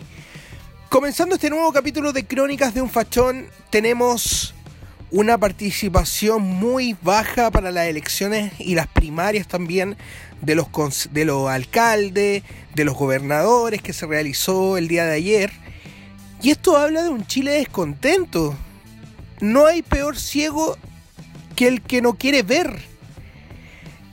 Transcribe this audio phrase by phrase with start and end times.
[0.92, 4.54] Comenzando este nuevo capítulo de Crónicas de un Fachón, tenemos
[5.10, 9.96] una participación muy baja para las elecciones y las primarias también
[10.42, 10.68] de los,
[11.14, 12.44] de los alcaldes,
[12.76, 15.54] de los gobernadores que se realizó el día de ayer.
[16.42, 18.54] Y esto habla de un Chile descontento.
[19.40, 20.78] No hay peor ciego
[21.56, 22.82] que el que no quiere ver.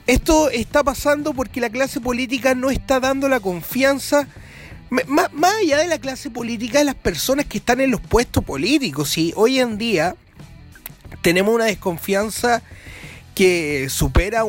[0.07, 4.29] Esto está pasando porque la clase política no está dando la confianza
[4.91, 9.17] más, allá de la clase política, de las personas que están en los puestos políticos.
[9.19, 10.17] Y hoy en día
[11.23, 12.63] tenemos una desconfianza
[13.35, 14.45] que supera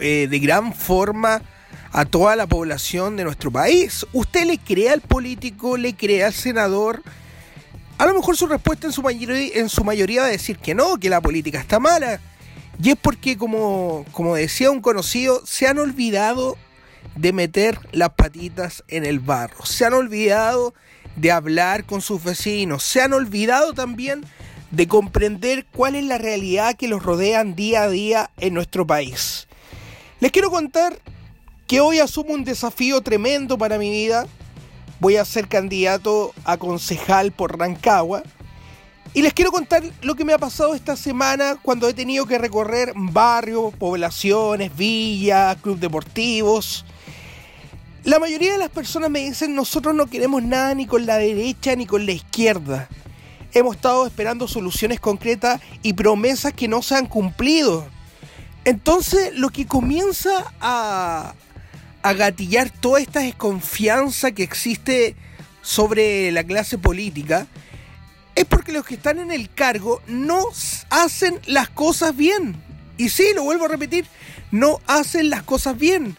[0.00, 1.42] eh, de gran forma
[1.92, 4.06] a toda la población de nuestro país.
[4.12, 7.02] ¿Usted le cree al político, le cree al senador?
[7.98, 10.74] A lo mejor su respuesta en su, mayoría, en su mayoría va a decir que
[10.74, 12.20] no, que la política está mala.
[12.82, 16.58] Y es porque, como, como decía un conocido, se han olvidado
[17.14, 19.64] de meter las patitas en el barro.
[19.64, 20.74] Se han olvidado
[21.16, 22.82] de hablar con sus vecinos.
[22.82, 24.24] Se han olvidado también
[24.70, 29.48] de comprender cuál es la realidad que los rodean día a día en nuestro país.
[30.20, 31.00] Les quiero contar
[31.66, 34.26] que hoy asumo un desafío tremendo para mi vida.
[35.00, 38.22] Voy a ser candidato a concejal por Rancagua.
[39.14, 42.36] Y les quiero contar lo que me ha pasado esta semana cuando he tenido que
[42.36, 46.84] recorrer barrios, poblaciones, villas, clubes deportivos
[48.06, 51.74] la mayoría de las personas me dicen nosotros no queremos nada ni con la derecha
[51.74, 52.88] ni con la izquierda.
[53.52, 57.84] Hemos estado esperando soluciones concretas y promesas que no se han cumplido.
[58.64, 61.34] Entonces lo que comienza a,
[62.02, 65.16] a gatillar toda esta desconfianza que existe
[65.60, 67.48] sobre la clase política
[68.36, 70.44] es porque los que están en el cargo no
[70.90, 72.54] hacen las cosas bien.
[72.98, 74.06] Y sí, lo vuelvo a repetir,
[74.52, 76.16] no hacen las cosas bien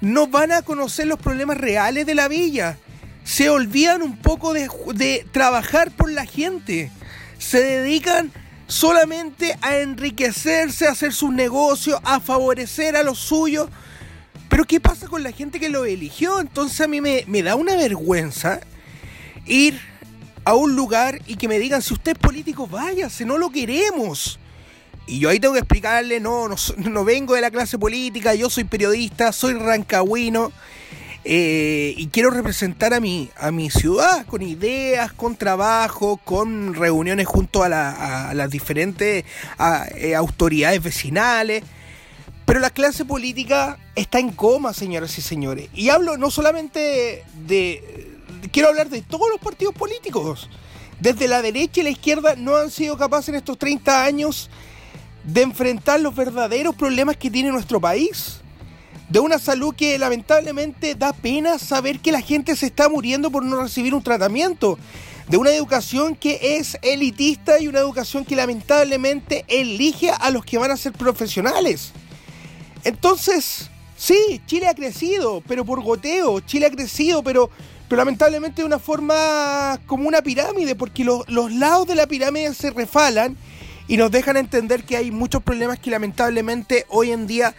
[0.00, 2.78] no van a conocer los problemas reales de la villa.
[3.24, 6.90] Se olvidan un poco de, trabajar por la gente.
[7.38, 8.32] Se dedican
[8.66, 13.68] solamente a enriquecerse, a hacer sus negocios, a favorecer a los suyos.
[14.48, 16.40] Pero ¿qué pasa con la gente que lo eligió?
[16.40, 18.60] Entonces a mí me, me da una vergüenza
[19.44, 19.80] ir
[20.44, 24.38] a un lugar y que me digan, si usted es político, váyase, no lo queremos.
[25.06, 28.64] Y yo ahí tengo que explicarle, no, no, vengo de la clase política, yo soy
[28.64, 30.52] periodista, soy rancagüino
[31.24, 37.26] eh, y quiero representar a mi, a mi ciudad con ideas, con trabajo, con reuniones
[37.26, 39.24] junto a, las diferentes
[39.96, 41.62] eh, autoridades vecinales.
[42.44, 45.68] Pero la clase política está en coma, señoras y señores.
[45.74, 48.12] Y hablo no solamente de...
[48.52, 50.48] Quiero hablar de todos los partidos políticos.
[51.00, 54.48] Desde la derecha y la izquierda no han sido capaces en estos 30 años
[55.26, 58.38] de enfrentar los verdaderos problemas que tiene nuestro país.
[59.08, 63.44] De una salud que lamentablemente da pena saber que la gente se está muriendo por
[63.44, 64.78] no recibir un tratamiento.
[65.28, 70.58] De una educación que es elitista y una educación que lamentablemente elige a los que
[70.58, 71.92] van a ser profesionales.
[72.84, 76.40] Entonces, sí, Chile ha crecido, pero por goteo.
[76.40, 77.50] Chile ha crecido, pero,
[77.88, 82.54] pero lamentablemente de una forma como una pirámide, porque los, los lados de la pirámide
[82.54, 83.36] se refalan
[83.88, 87.54] y nos dejan entender que hay muchos problemas que lamentablemente hoy en día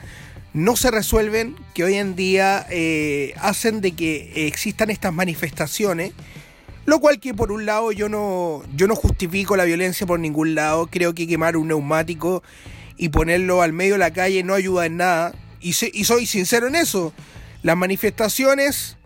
[0.54, 6.14] no se resuelven, que hoy en día eh, hacen de que existan estas manifestaciones,
[6.86, 10.56] lo cual que por un lado yo no, yo no justifico la violencia por ningún
[10.56, 12.44] lado, creo que quemar un neumático
[12.98, 16.68] y ponerlo al medio de la calle no ayuda en nada, y, y soy sincero
[16.68, 17.14] en eso,
[17.62, 18.98] las manifestaciones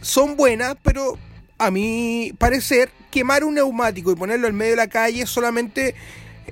[0.00, 1.18] son buenas, pero
[1.58, 5.94] a mi parecer quemar un neumático y ponerlo al medio de la calle solamente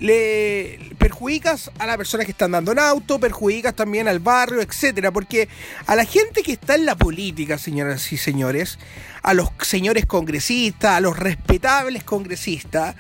[0.01, 5.11] le perjudicas a las personas que están dando en auto, perjudicas también al barrio, etcétera,
[5.11, 5.49] porque
[5.87, 8.79] a la gente que está en la política, señoras y señores,
[9.23, 12.97] a los señores congresistas, a los respetables congresistas,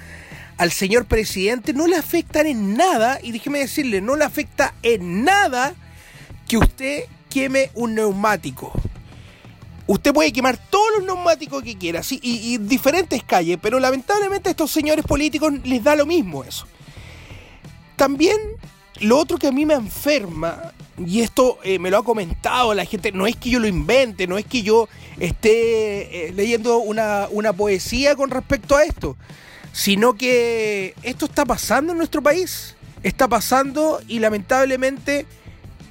[0.58, 5.24] al señor presidente no le afectan en nada, y déjeme decirle, no le afecta en
[5.24, 5.74] nada
[6.46, 8.72] que usted queme un neumático.
[9.86, 14.52] Usted puede quemar todos los neumáticos que quiera, sí, y, diferentes calles, pero lamentablemente a
[14.52, 16.66] estos señores políticos les da lo mismo eso.
[18.02, 18.36] También
[18.98, 22.84] lo otro que a mí me enferma, y esto eh, me lo ha comentado la
[22.84, 24.88] gente, no es que yo lo invente, no es que yo
[25.20, 29.16] esté eh, leyendo una, una poesía con respecto a esto,
[29.72, 35.24] sino que esto está pasando en nuestro país, está pasando y lamentablemente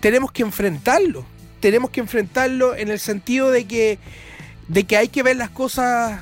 [0.01, 1.25] tenemos que enfrentarlo
[1.61, 3.99] tenemos que enfrentarlo en el sentido de que,
[4.67, 6.19] de que hay que ver las cosas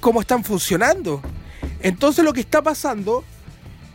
[0.00, 1.20] como están funcionando.
[1.82, 3.22] Entonces lo que está pasando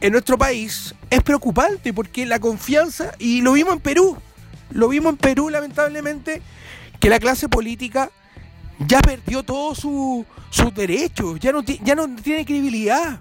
[0.02, 4.18] en nuestro país es preocupante porque la confianza, y lo vimos en Perú,
[4.72, 6.42] lo vimos en Perú lamentablemente,
[7.00, 8.10] que la clase política
[8.80, 13.20] ya perdió todos sus derechos, ya no, ya no tiene credibilidad.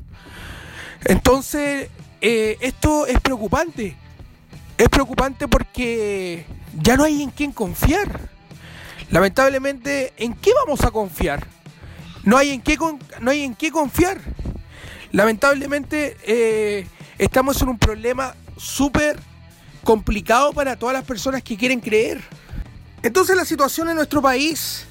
[1.04, 1.88] Entonces,
[2.20, 3.96] eh, esto es preocupante.
[4.78, 6.46] Es preocupante porque
[6.80, 8.30] ya no hay en quién confiar.
[9.10, 11.44] Lamentablemente, ¿en qué vamos a confiar?
[12.22, 12.78] No hay en qué,
[13.20, 14.20] no hay en qué confiar.
[15.10, 16.86] Lamentablemente, eh,
[17.20, 19.18] estamos en un problema súper
[19.84, 22.22] complicado para todas las personas que quieren creer.
[23.02, 24.86] Entonces la situación en nuestro país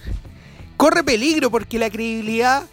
[0.78, 2.64] corre peligro porque la credibilidad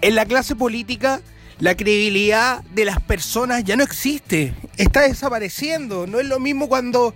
[0.00, 1.20] en la clase política,
[1.58, 6.06] la credibilidad de las personas ya no existe, está desapareciendo.
[6.06, 7.14] No es lo mismo cuando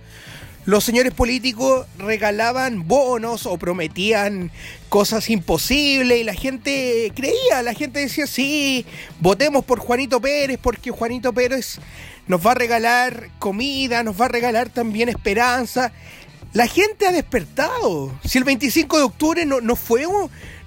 [0.69, 4.51] los señores políticos regalaban bonos o prometían
[4.87, 8.85] cosas imposibles y la gente creía, la gente decía, sí,
[9.19, 11.79] votemos por Juanito Pérez porque Juanito Pérez
[12.27, 15.91] nos va a regalar comida, nos va a regalar también esperanza.
[16.53, 18.13] La gente ha despertado.
[18.23, 20.05] Si el 25 de octubre no, no fue,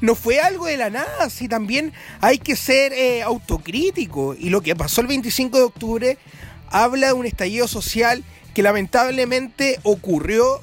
[0.01, 4.35] no fue algo de la nada, si también hay que ser eh, autocrítico.
[4.35, 6.19] Y lo que pasó el 25 de octubre
[6.71, 10.63] habla de un estallido social que lamentablemente ocurrió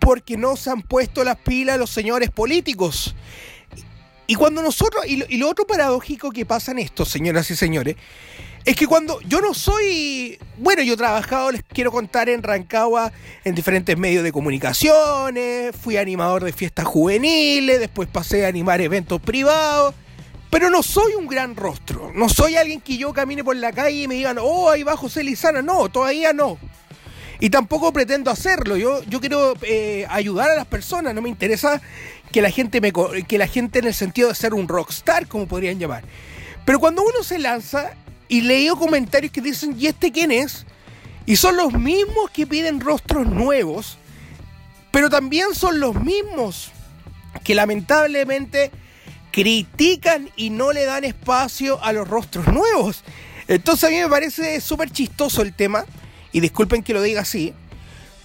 [0.00, 3.14] porque no se han puesto las pilas los señores políticos.
[4.28, 7.96] Y cuando nosotros, y lo, otro paradójico que pasa en esto, señoras y señores,
[8.64, 13.12] es que cuando yo no soy, bueno, yo he trabajado, les quiero contar, en Rancagua,
[13.44, 19.20] en diferentes medios de comunicaciones, fui animador de fiestas juveniles, después pasé a animar eventos
[19.20, 19.94] privados,
[20.50, 24.02] pero no soy un gran rostro, no soy alguien que yo camine por la calle
[24.02, 26.58] y me digan, oh, ahí va José Lizana, no, todavía no.
[27.38, 28.76] Y tampoco pretendo hacerlo.
[28.76, 31.14] Yo, yo quiero eh, ayudar a las personas.
[31.14, 31.80] No me interesa
[32.32, 32.92] que la gente me
[33.26, 36.04] que la gente en el sentido de ser un rockstar, como podrían llamar.
[36.64, 37.92] Pero cuando uno se lanza
[38.28, 40.66] y leo comentarios que dicen, ¿y este quién es?
[41.26, 43.98] Y son los mismos que piden rostros nuevos,
[44.90, 46.70] pero también son los mismos
[47.44, 48.70] que lamentablemente
[49.30, 53.04] critican y no le dan espacio a los rostros nuevos.
[53.48, 55.84] Entonces a mí me parece súper chistoso el tema
[56.36, 57.54] y disculpen que lo diga así,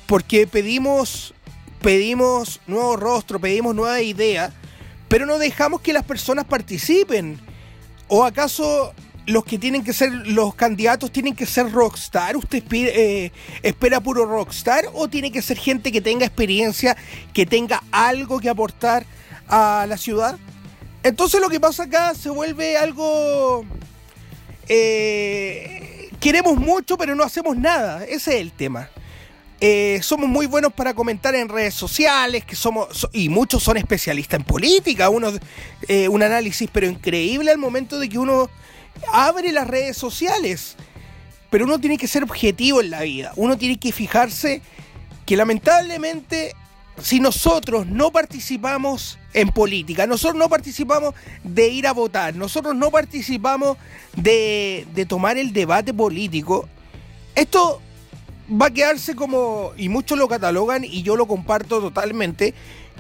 [0.06, 1.34] porque pedimos,
[1.82, 4.52] pedimos nuevo rostro, pedimos nueva idea,
[5.08, 7.40] pero no dejamos que las personas participen.
[8.10, 8.94] ¿O acaso
[9.28, 12.36] los que tienen que ser, los candidatos tienen que ser rockstar?
[12.36, 13.32] ¿Usted eh,
[13.64, 16.98] espera puro rockstar o tiene que ser gente que tenga experiencia,
[17.34, 19.06] que tenga algo que aportar
[19.48, 20.38] a la ciudad?
[21.02, 23.64] Entonces lo que pasa acá se vuelve algo...
[24.68, 25.81] Eh,
[26.22, 28.06] queremos mucho, pero no hacemos nada.
[28.06, 28.90] Ese es el tema.
[29.60, 34.40] Eh, somos muy buenos para comentar en redes sociales, que somos, y muchos son especialistas
[34.40, 35.32] en política, uno,
[35.88, 38.50] eh, un análisis pero increíble al momento de que uno
[39.12, 40.78] abre las redes sociales.
[41.50, 44.62] Pero uno tiene que ser objetivo en la vida, uno tiene que fijarse
[45.26, 46.56] que lamentablemente
[47.02, 52.92] si nosotros no participamos en política, nosotros no participamos de ir a votar, nosotros no
[52.92, 53.78] participamos
[54.16, 56.68] de, tomar el debate político,
[57.36, 57.82] esto
[58.50, 62.54] va a quedarse como, y muchos lo catalogan y yo lo comparto totalmente,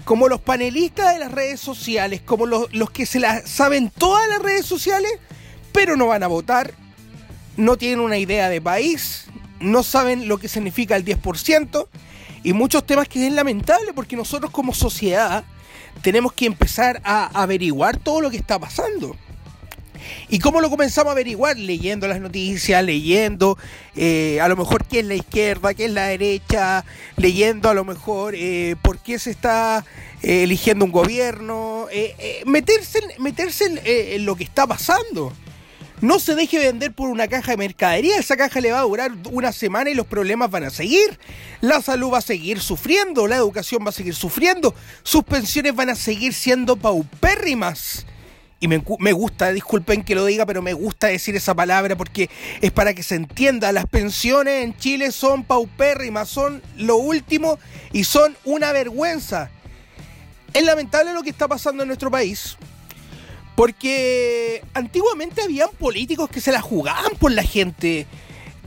[0.03, 4.27] como los panelistas de las redes sociales, como los, los que se las saben todas
[4.29, 5.11] las redes sociales,
[5.73, 6.73] pero no van a votar,
[7.57, 9.25] no tienen una idea de país,
[9.59, 11.87] no saben lo que significa el 10%,
[12.43, 15.43] y muchos temas que es lamentable porque nosotros como sociedad
[16.01, 19.15] tenemos que empezar a averiguar todo lo que está pasando.
[20.29, 21.57] ¿Y cómo lo comenzamos a averiguar?
[21.57, 23.57] Leyendo las noticias, leyendo
[23.95, 26.85] eh, a lo mejor qué es la izquierda, qué es la derecha,
[27.17, 29.85] leyendo a lo mejor eh, por qué se está
[30.23, 31.87] eh, eligiendo un gobierno,
[32.45, 35.33] meterse, meterse en lo que está pasando.
[36.01, 39.11] No se deje vender por una caja de mercadería, esa caja le va a durar
[39.31, 41.19] una semana y los problemas van a seguir.
[41.61, 45.91] La salud va a seguir sufriendo, la educación va a seguir sufriendo, sus pensiones van
[45.91, 48.07] a seguir siendo paupérrimas.
[48.59, 48.77] y me,
[49.13, 52.31] gusta, disculpen que lo diga, pero me gusta decir esa palabra porque
[52.61, 57.59] es para que se entienda, las pensiones en Chile son paupérrimas, son lo último
[57.91, 59.51] y son una vergüenza.
[60.51, 62.57] Es lamentable lo que está pasando en nuestro país,
[63.55, 68.07] porque antiguamente habían políticos que se la jugaban por la gente.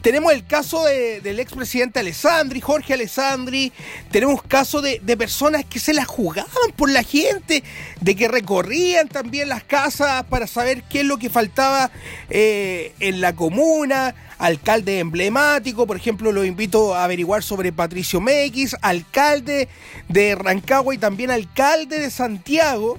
[0.04, 3.72] Tenemos el caso del expresidente Alessandri, Jorge Alessandri.
[4.10, 7.64] Tenemos caso de, personas que se la jugaban por la gente,
[8.02, 11.90] de que recorrían también las casas para saber qué es lo que faltaba
[12.28, 14.14] eh, en la comuna.
[14.36, 19.70] Alcalde emblemático, por ejemplo, lo invito a averiguar sobre Patricio Mequis, alcalde
[20.10, 22.98] de Rancagua y también alcalde de Santiago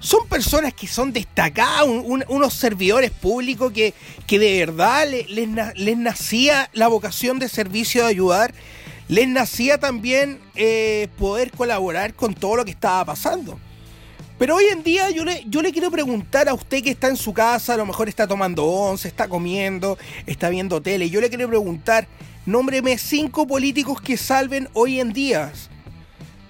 [0.00, 3.94] son personas que son destacadas, unos servidores públicos que,
[4.26, 8.54] que de verdad les, nacía la vocación de servicio de ayudar,
[9.08, 13.58] les nacía también eh, poder colaborar con todo lo que estaba pasando.
[14.38, 17.16] Pero hoy en día yo le, yo le quiero preguntar a usted que está en
[17.16, 21.28] su casa, a lo mejor está tomando once, está comiendo, está viendo tele, yo le
[21.28, 22.06] quiero preguntar,
[22.46, 25.52] nómbreme cinco políticos que salven hoy en día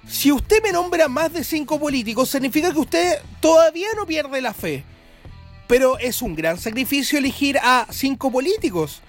[0.09, 4.53] si usted me nombra más de cinco políticos, significa que usted todavía no pierde la
[4.53, 4.83] fe.
[5.67, 9.01] Pero es un gran sacrificio elegir a cinco políticos.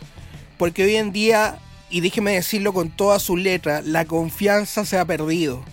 [0.59, 5.07] Porque hoy en día, y déjeme decirlo con todas sus letras, la confianza se ha
[5.07, 5.65] perdido.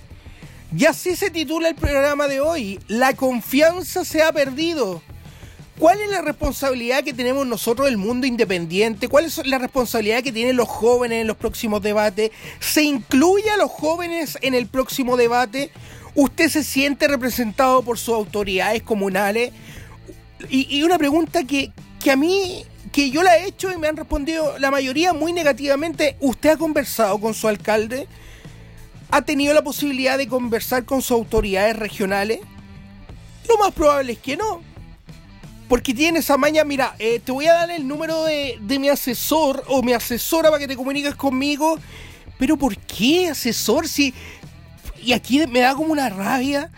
[0.76, 2.80] Y así se titula el programa de hoy.
[2.88, 5.02] La confianza se ha perdido.
[5.80, 9.08] ¿Cuál es la responsabilidad que tenemos nosotros, el mundo independiente?
[9.08, 12.32] ¿Cuál es la responsabilidad que tienen los jóvenes en los próximos debates?
[12.60, 15.70] ¿Se incluye a los jóvenes en el próximo debate?
[16.16, 19.52] ¿Usted se siente representado por sus autoridades comunales?
[20.50, 21.72] Y, una pregunta que,
[22.04, 25.32] que a mí, que yo la he hecho y me han respondido la mayoría muy
[25.32, 26.16] negativamente.
[26.20, 28.08] ¿Usted ha conversado con su alcalde?
[29.12, 32.40] ¿Ha tenido la posibilidad de conversar con sus autoridades regionales?
[33.48, 34.62] Lo más probable es que no
[35.68, 39.64] porque tiene esa maña, mira, eh, te voy a dar el número de, mi asesor
[39.68, 41.78] o mi asesora para que te comuniques conmigo.
[42.38, 43.88] Pero ¿por qué asesor?
[43.88, 44.14] Si,
[45.02, 46.72] y aquí me da como una rabia.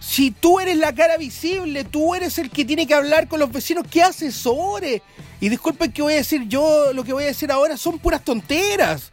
[0.00, 3.52] Si tú eres la cara visible, tú eres el que tiene que hablar con los
[3.52, 5.00] vecinos, ¿qué asesores?
[5.40, 8.24] Y disculpen que voy a decir yo, lo que voy a decir ahora son puras
[8.24, 9.12] tonteras.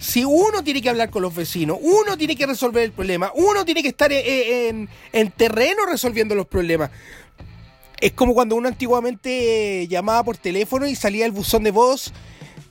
[0.00, 3.64] Si uno tiene que hablar con los vecinos, uno tiene que resolver el problema, uno
[3.64, 6.90] tiene que estar en, en terreno resolviendo los problemas.
[8.00, 12.12] Es como cuando uno antiguamente llamaba por teléfono y salía el buzón de voz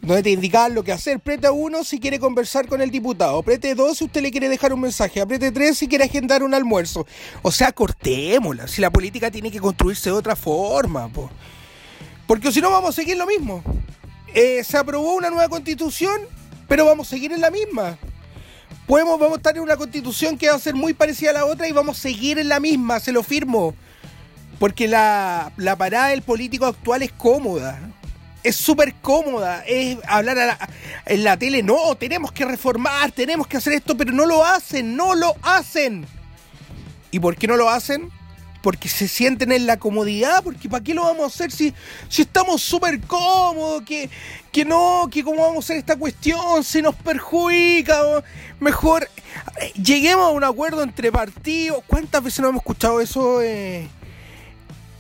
[0.04, 1.20] donde te indicaban lo que hacer.
[1.20, 3.42] Prete uno si quiere conversar con el diputado.
[3.42, 5.22] Prete dos si usted le quiere dejar un mensaje.
[5.22, 7.08] Apriete tres si quiere agendar un almuerzo.
[7.42, 8.68] O sea, cortémosla.
[8.68, 11.10] Si la política tiene que construirse de otra forma.
[12.28, 13.64] Porque si no vamos a seguir lo mismo.
[14.34, 16.22] Eh, se aprobó una nueva constitución,
[16.68, 17.98] pero vamos a seguir en la misma.
[18.88, 21.46] Podemos, vamos a estar en una constitución que va a ser muy parecida a la
[21.46, 23.74] otra y vamos a seguir en la misma, se lo firmo.
[24.64, 27.82] Porque la, parada del político actual es cómoda.
[28.44, 29.62] Es súper cómoda.
[29.68, 30.58] Es hablar
[31.06, 34.96] en la tele, no, tenemos que reformar, tenemos que hacer esto, pero no lo hacen,
[34.96, 36.06] no lo hacen.
[37.12, 38.10] ¿Y por qué no lo hacen?
[38.62, 41.74] Porque se sienten en la comodidad, porque ¿para qué lo vamos a hacer si,
[42.08, 43.82] si estamos súper cómodos?
[43.82, 44.10] Que,
[44.50, 48.02] que no, que cómo vamos a hacer esta cuestión, se nos perjudica.
[48.62, 49.10] Mejor
[49.60, 51.84] eh, lleguemos a un acuerdo entre partidos.
[51.86, 53.42] ¿Cuántas veces no hemos escuchado eso?
[53.42, 53.90] Eh?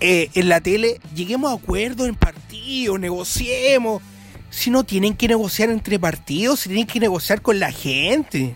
[0.06, 4.02] Eh, en la tele, lleguemos a acuerdos en partidos, negociemos.
[4.50, 8.54] Si no tienen que negociar entre partidos, si tienen que negociar con la gente.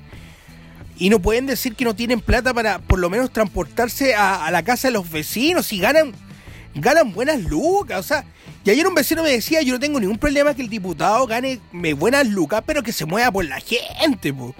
[0.97, 4.61] Y no pueden decir que no tienen plata para por lo menos transportarse a, la
[4.63, 6.11] casa de los vecinos y ganan,
[6.75, 8.01] ganan buenas lucas.
[8.01, 8.25] O sea,
[8.65, 11.61] y ayer un vecino me decía, yo no tengo ningún problema que el diputado gane
[11.95, 14.53] buenas lucas, pero que se mueva por la gente, pues.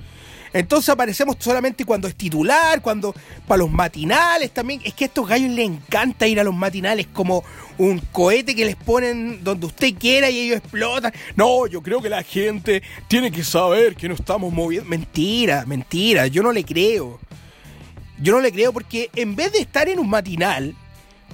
[0.53, 3.13] Entonces aparecemos solamente cuando es titular, cuando
[3.47, 4.81] para los matinales también.
[4.83, 7.43] Es que a estos gallos les encanta ir a los matinales como
[7.77, 11.13] un cohete que les ponen donde usted quiera y ellos explotan.
[11.35, 14.89] No, yo creo que la gente tiene que saber que no estamos moviendo.
[14.89, 17.19] Mentira, mentira, yo no le creo.
[18.19, 20.75] Yo no le creo porque en vez de estar en un matinal,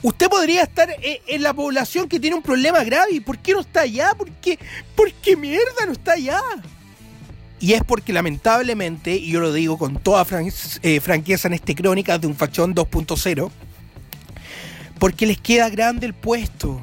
[0.02, 3.14] usted podría estar eh, en la población que tiene un problema grave.
[3.14, 4.14] ¿Y por qué no está allá?
[4.18, 4.60] ¿Por qué,
[4.96, 6.42] ¿Por qué mierda no está allá?
[7.64, 10.28] Y es porque lamentablemente, y yo lo digo con toda
[10.82, 13.50] eh, franqueza en este crónica de un fachón 2.0,
[15.00, 16.82] porque les queda grande el puesto,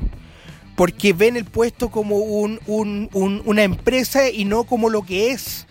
[0.77, 5.67] porque ven el puesto como una empresa y no como lo que es.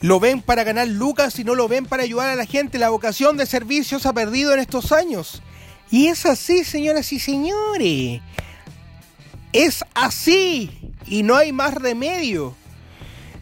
[0.00, 2.80] Lo ven para ganar lucas y no lo ven para ayudar a la gente.
[2.80, 5.42] La vocación de servicio se ha perdido en estos años.
[5.92, 8.20] Y es así, señoras y señores.
[9.52, 10.92] Es así.
[11.06, 12.56] Y no hay más remedio.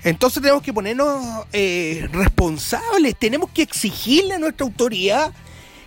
[0.04, 5.32] Entonces tenemos que ponernos eh, responsables, tenemos que exigirle a nuestra autoridad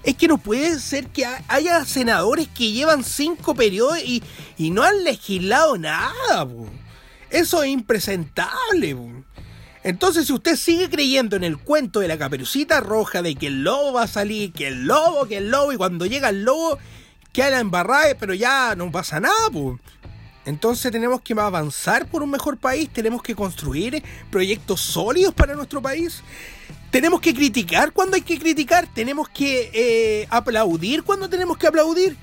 [0.04, 4.24] Es que no puede ser que haya senadores que llevan cinco periodos y,
[4.72, 6.48] no han legislado nada.
[7.30, 8.96] Eso es impresentable.
[9.84, 13.64] Entonces, si usted sigue creyendo en el cuento de la caperucita roja, de que el
[13.64, 16.80] lobo va a salir, que el lobo, que el lobo, y cuando llega el lobo,
[17.34, 19.80] queda la embarrada, pero ya no pasa nada, pues.
[20.46, 25.82] Entonces tenemos que avanzar por un mejor país, tenemos que construir proyectos sólidos para nuestro
[25.82, 26.22] país,
[26.92, 32.16] tenemos que criticar cuando hay que criticar, tenemos que eh, aplaudir cuando tenemos que aplaudir.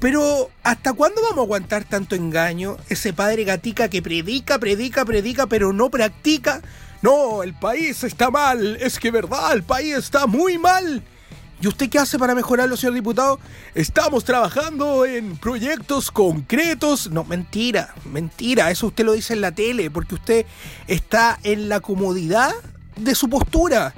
[0.00, 2.78] Pero ¿hasta cuándo vamos a aguantar tanto engaño?
[2.88, 6.62] Ese padre gatica que predica, predica, predica, pero no practica.
[7.02, 8.76] No, el país está mal.
[8.80, 11.02] Es que verdad, el país está muy mal.
[11.62, 13.38] ¿Y usted qué hace para mejorarlo, señor diputado?
[13.74, 17.10] Estamos trabajando en proyectos concretos.
[17.10, 18.70] No, mentira, mentira.
[18.70, 20.46] Eso usted lo dice en la tele, porque usted
[20.86, 22.50] está en la comodidad
[22.96, 23.92] de su postura.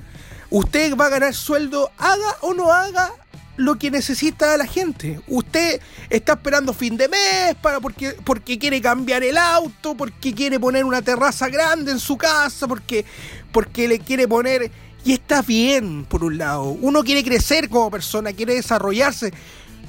[0.50, 3.12] Usted va a ganar sueldo, haga o no haga
[3.57, 5.21] lo que necesita la gente.
[5.28, 10.59] Usted está esperando fin de mes para porque, porque quiere cambiar el auto, porque quiere
[10.59, 13.04] poner una terraza grande en su casa, porque,
[13.52, 14.73] porque le quiere poner...
[15.04, 16.64] Y está bien, por un lado.
[16.64, 19.32] Uno quiere crecer como persona, quiere desarrollarse.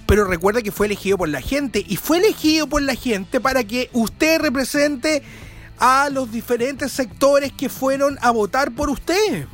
[0.08, 1.84] Pero recuerda que fue elegido por la gente.
[1.88, 5.24] Y fue elegido por la gente para que usted represente
[5.78, 9.48] a los diferentes sectores que fueron a votar por usted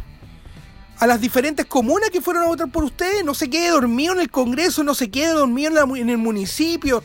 [1.00, 3.24] a las diferentes comunas que fueron a votar por usted.
[3.24, 7.04] No se quede dormido en el Congreso, no se quede dormido en, el municipio.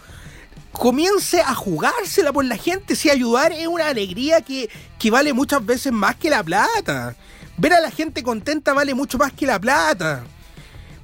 [0.73, 2.97] Comience a jugársela por la gente.
[2.97, 4.69] Si ayudar es una alegría que,
[4.99, 7.15] que vale muchas veces más que la plata.
[7.57, 10.25] Ver a la gente contenta vale mucho más que la plata.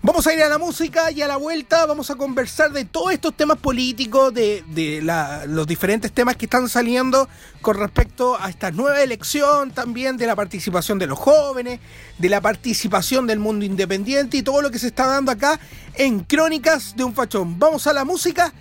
[0.03, 3.13] Vamos a ir a la música y a la vuelta vamos a conversar de todos
[3.13, 5.03] estos temas políticos, de,
[5.47, 7.29] los diferentes temas que están saliendo
[7.61, 11.81] con respecto a esta nueva elección, también de la participación de los jóvenes,
[12.17, 15.61] de la participación del mundo independiente y todo lo que se está dando acá
[15.95, 17.59] en Crónicas de un Fachón.
[17.59, 18.55] Vamos a la música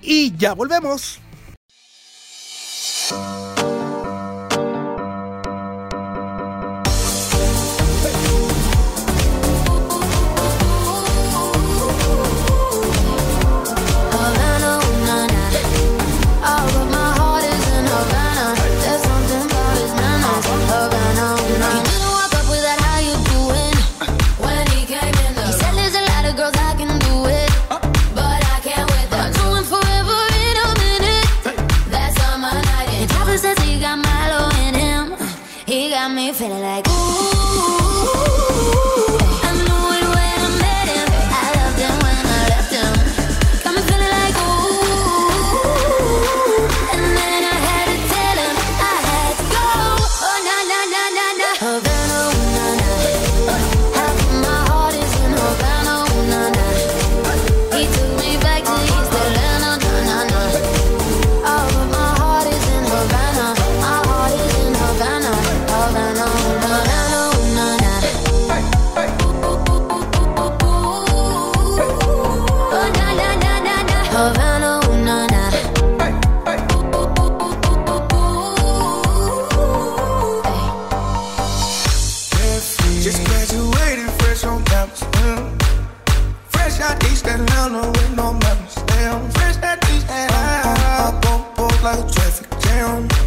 [0.00, 1.18] y ya volvemos.
[36.48, 36.87] Feeling like
[91.88, 93.17] like a traffic jam.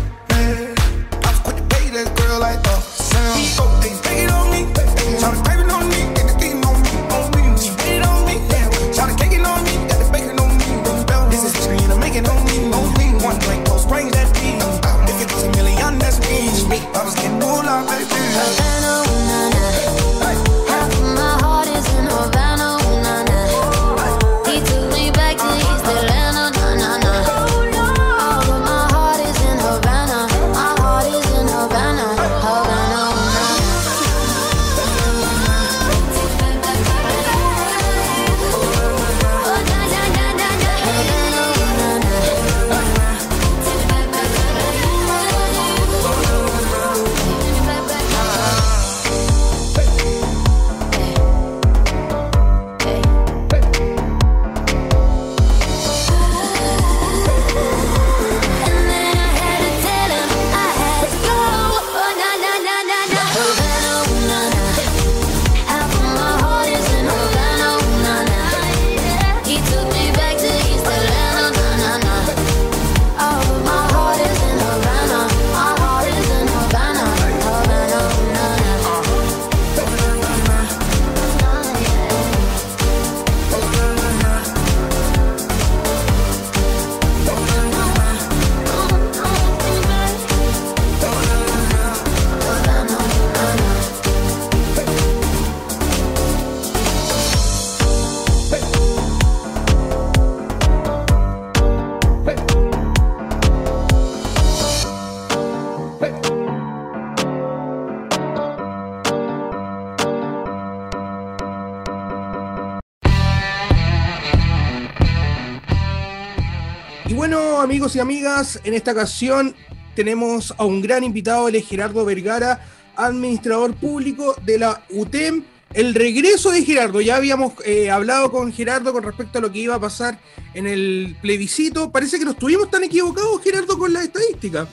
[117.95, 119.56] Y amigas, en esta ocasión
[119.95, 125.43] tenemos a un gran invitado, el Gerardo Vergara, administrador público de la UTEM.
[125.73, 129.60] El regreso de Gerardo, ya habíamos eh, hablado con Gerardo con respecto a lo que
[129.60, 130.19] iba a pasar
[130.54, 131.91] en el plebiscito.
[131.91, 134.67] Parece que no estuvimos tan equivocados, Gerardo, con la estadística.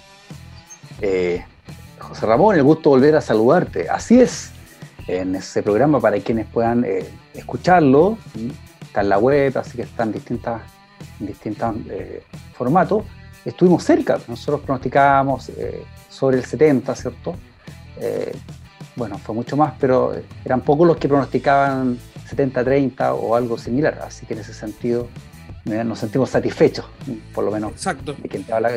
[1.00, 1.44] Eh,
[1.98, 3.88] José Ramón, el gusto volver a saludarte.
[3.88, 4.50] Así es,
[5.06, 8.18] en ese programa para quienes puedan eh, escucharlo,
[8.80, 10.62] está en la web, así que están distintas,
[11.20, 11.74] en distintos
[12.54, 13.04] formatos.
[13.44, 15.50] Estuvimos cerca, nosotros pronosticábamos
[16.08, 17.34] sobre el 70, ¿cierto?
[18.96, 24.26] bueno, fue mucho más, pero eran pocos los que pronosticaban 70-30 o algo similar, así
[24.26, 25.08] que en ese sentido
[25.64, 26.86] nos sentimos satisfechos,
[27.34, 27.72] por lo menos.
[27.72, 28.14] Exacto.
[28.14, 28.70] De quien te habla.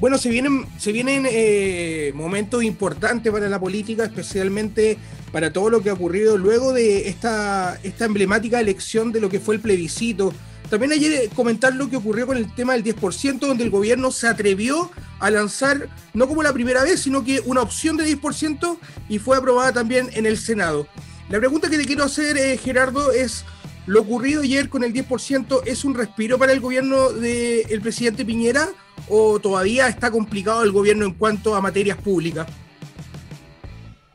[0.00, 4.98] Bueno, se vienen, se vienen eh, momentos importantes para la política, especialmente
[5.32, 9.40] para todo lo que ha ocurrido luego de esta, esta emblemática elección de lo que
[9.40, 10.32] fue el plebiscito
[10.70, 14.26] también ayer comentar lo que ocurrió con el tema del 10%, donde el gobierno se
[14.26, 18.76] atrevió a lanzar, no como la primera vez, sino que una opción de 10%
[19.08, 20.88] y fue aprobada también en el Senado.
[21.28, 23.44] La pregunta que te quiero hacer, eh, Gerardo, es,
[23.86, 28.68] ¿lo ocurrido ayer con el 10% es un respiro para el gobierno del presidente Piñera
[29.08, 32.46] o todavía está complicado el gobierno en cuanto a materias públicas?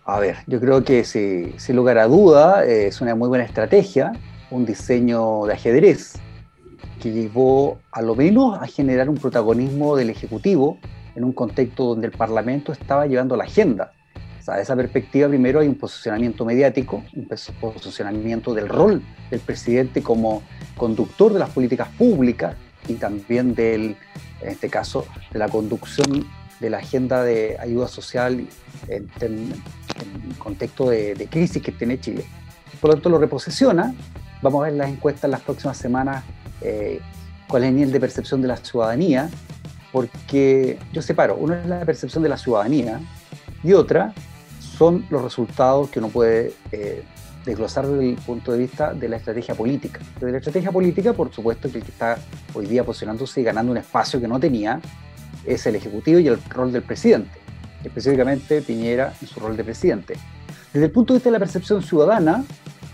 [0.04, 4.12] A ver, yo creo que sin lugar a duda eh, es una muy buena estrategia,
[4.50, 6.16] un diseño de ajedrez
[7.02, 10.78] que llevó a lo menos a generar un protagonismo del Ejecutivo
[11.16, 13.92] en un contexto donde el Parlamento estaba llevando la agenda.
[14.40, 17.28] O sea, esa perspectiva primero hay un posicionamiento mediático, un
[17.60, 20.44] posicionamiento del rol del presidente como
[20.78, 22.56] conductor de las políticas públicas
[22.88, 23.96] y también del,
[24.42, 26.26] en este caso, de la conducción
[26.60, 28.46] de la agenda de ayuda social
[28.88, 29.54] en, en,
[30.38, 32.26] contexto de, crisis que tiene Chile.
[32.80, 33.94] Por lo tanto, lo reposiciona.
[34.42, 36.24] Vamos a ver las encuestas en las próximas semanas
[36.62, 37.00] eh,
[37.48, 39.30] cuál es el nivel de percepción de la ciudadanía,
[39.92, 43.02] porque yo separo, una es la percepción de la ciudadanía
[43.64, 44.14] y otra
[44.60, 47.04] son los resultados que uno puede eh,
[47.46, 50.00] desglosar desde el punto de vista de la estrategia política.
[50.16, 52.18] Desde la estrategia política, por supuesto, que el que está
[52.54, 54.80] hoy día posicionándose y ganando un espacio que no tenía
[55.46, 57.38] es el Ejecutivo y el rol del presidente,
[57.84, 60.16] específicamente Piñera en su rol de presidente.
[60.72, 62.46] Desde el punto de vista de la percepción ciudadana,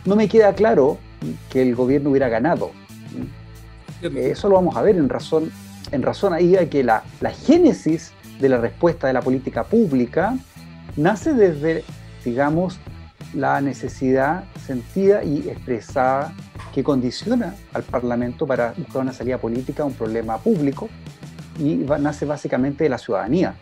[0.05, 0.97] no me queda claro
[1.49, 2.71] que el gobierno hubiera ganado
[4.01, 5.51] eso lo vamos a ver en razón,
[5.91, 10.35] en razón ahí a que la, la génesis de la respuesta de la política pública
[10.95, 11.83] nace desde,
[12.23, 12.79] digamos,
[13.33, 16.33] la necesidad sentida y expresada
[16.73, 20.89] que condiciona al Parlamento para buscar una salida política a un problema público
[21.59, 23.55] y nace básicamente de la ciudadanía,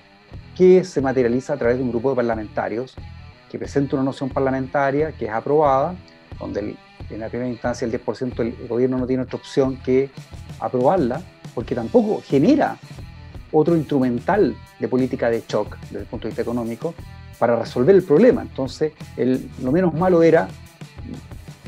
[0.55, 2.95] que se materializa a través de un grupo de parlamentarios
[3.49, 5.95] que presenta una noción parlamentaria que es aprobada,
[6.39, 6.77] donde el,
[7.09, 10.09] en la primera instancia el 10% el gobierno no tiene otra opción que
[10.59, 11.21] aprobarla,
[11.53, 12.77] porque tampoco genera
[13.51, 16.93] otro instrumental de política de shock desde el punto de vista económico
[17.39, 18.41] para resolver el problema.
[18.41, 18.93] Entonces,
[19.61, 20.47] lo menos malo era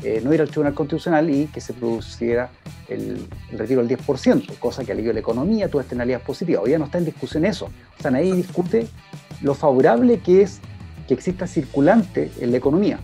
[0.02, 2.50] eh, no ir al Tribunal Constitucional y que se produciera
[2.88, 6.60] el, retiro del 10%, cosa que alivió la economía, toda externalidad positiva.
[6.60, 7.66] Hoy ya no está en discusión eso.
[7.98, 8.86] O sea, nadie discute
[9.42, 10.60] lo favorable que es
[11.06, 13.00] que exista circulante en la economía,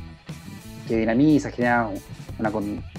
[0.86, 1.90] que dinamiza, genera
[2.38, 2.50] una,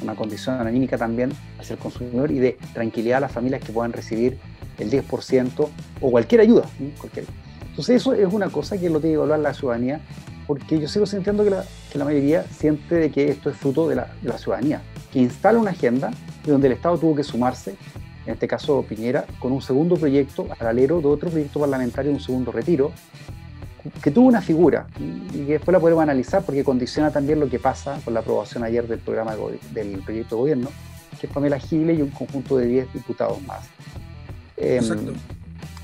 [0.02, 3.94] una condición anímica también hacia el consumidor y de tranquilidad a las familias que puedan
[3.94, 4.38] recibir
[4.78, 5.70] el 10%
[6.02, 6.66] o cualquier ayuda.
[7.00, 7.26] Cualquier.
[7.70, 10.00] Entonces eso es una cosa que lo tiene que evaluar la ciudadanía,
[10.48, 13.90] porque yo sigo sintiendo que la, que la mayoría siente de que esto es fruto
[13.90, 16.12] de la, de la ciudadanía, que instala una agenda
[16.46, 17.76] donde el Estado tuvo que sumarse,
[18.26, 22.52] en este caso Piñera, con un segundo proyecto paralelo de otro proyecto parlamentario, un segundo
[22.52, 22.92] retiro,
[24.02, 27.60] que tuvo una figura y que después la podemos analizar porque condiciona también lo que
[27.60, 29.36] pasa con la aprobación ayer del programa
[29.72, 30.70] del proyecto de gobierno,
[31.20, 33.70] que es Pamela Gile y un conjunto de 10 diputados más.
[34.58, 34.82] Eh,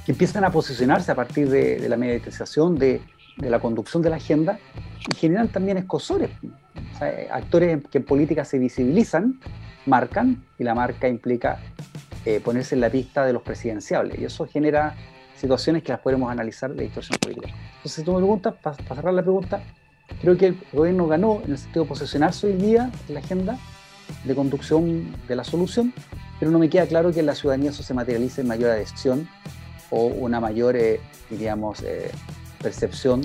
[0.05, 3.01] que empiezan a posicionarse a partir de, la mediatización de,
[3.37, 4.57] de, la conducción de la agenda
[5.11, 6.31] y generan también escosores,
[7.29, 9.39] actores que en política se visibilizan,
[9.85, 11.59] marcan, y la marca implica
[12.25, 14.95] eh, ponerse en la pista de los presidenciables, y eso genera
[15.41, 17.49] situaciones que las podemos analizar de distorsión política.
[17.49, 19.61] Entonces, si tú me preguntas, para, cerrar la pregunta,
[20.21, 23.57] creo que el gobierno ganó en el sentido de posicionarse hoy día en la agenda
[24.23, 25.93] de conducción de la solución,
[26.39, 29.27] pero no me queda claro que en la ciudadanía eso se materialice en mayor adhesión
[29.89, 30.99] o una mayor, eh,
[31.29, 32.11] diríamos, eh,
[32.61, 33.23] percepción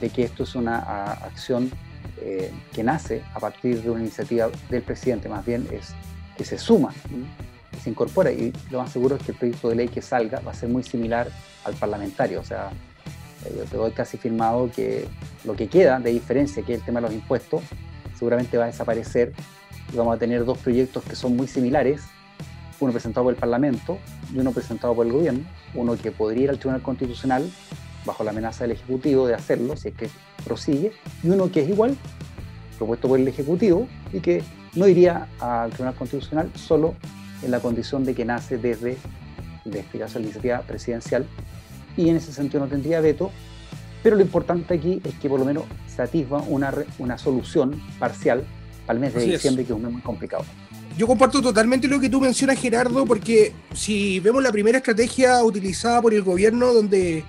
[0.00, 0.78] de que esto es una
[1.12, 1.70] acción
[2.20, 5.94] eh, que nace a partir de una iniciativa del presidente, más bien es
[6.36, 7.47] que se suma, que
[7.78, 10.52] se incorpora y lo más seguro es que el proyecto de ley que salga va
[10.52, 11.28] a ser muy similar
[11.64, 12.70] al parlamentario, o sea,
[13.44, 15.06] eh, yo te doy casi firmado que
[15.44, 17.62] lo que queda de diferencia, que es el tema de los impuestos,
[18.18, 19.32] seguramente va a desaparecer
[19.92, 22.02] y vamos a tener dos proyectos que son muy similares
[22.80, 23.98] uno presentado por el Parlamento
[24.32, 25.40] y uno presentado por el gobierno,
[25.74, 27.50] uno que podría ir al Tribunal Constitucional
[28.04, 30.08] bajo la amenaza del Ejecutivo de hacerlo, si es que
[30.44, 31.96] prosigue, y uno que es igual,
[32.76, 34.42] propuesto por el Ejecutivo, y que
[34.74, 36.94] no iría al Tribunal Constitucional solo
[37.42, 38.96] en la condición de que nace desde,
[39.64, 41.26] de este caso, la iniciativa presidencial,
[41.96, 43.30] y en ese sentido no tendría veto,
[44.02, 48.44] pero lo importante aquí es que por lo menos se atisba una, una solución parcial
[48.86, 50.44] para el mes de diciembre, que es un mes muy complicado.
[50.96, 56.02] Yo comparto totalmente lo que tú mencionas, Gerardo, porque si vemos la primera estrategia utilizada
[56.02, 57.24] por el gobierno, donde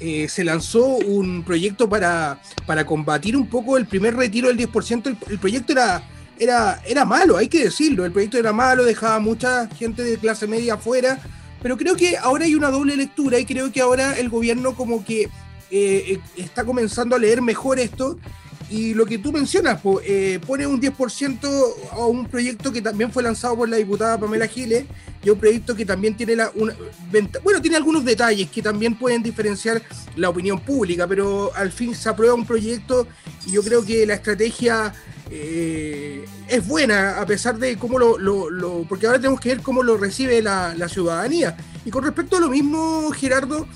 [0.00, 5.16] eh, se lanzó un proyecto para, para combatir un poco el primer retiro del 10%,
[5.28, 6.02] el, proyecto era,
[6.42, 10.46] era, era malo, hay que decirlo, el proyecto era malo, dejaba mucha gente de clase
[10.46, 11.18] media afuera,
[11.62, 15.04] pero creo que ahora hay una doble lectura y creo que ahora el gobierno como
[15.04, 15.28] que
[15.70, 18.18] eh, está comenzando a leer mejor esto
[18.70, 21.48] y lo que tú mencionas, eh, pone un 10%
[21.92, 24.84] a un proyecto que también fue lanzado por la diputada Pamela Giles
[25.22, 26.74] y un proyecto que también tiene la, una,
[27.42, 29.82] bueno, tiene algunos detalles que también pueden diferenciar
[30.16, 33.06] la opinión pública, pero al fin se aprueba un proyecto
[33.46, 34.92] y yo creo que la estrategia
[35.30, 39.82] eh, es buena a pesar de cómo lo, lo, porque ahora tenemos que ver cómo
[39.82, 41.56] lo recibe la, la ciudadanía.
[41.84, 43.66] Y con respecto a lo mismo, Gerardo,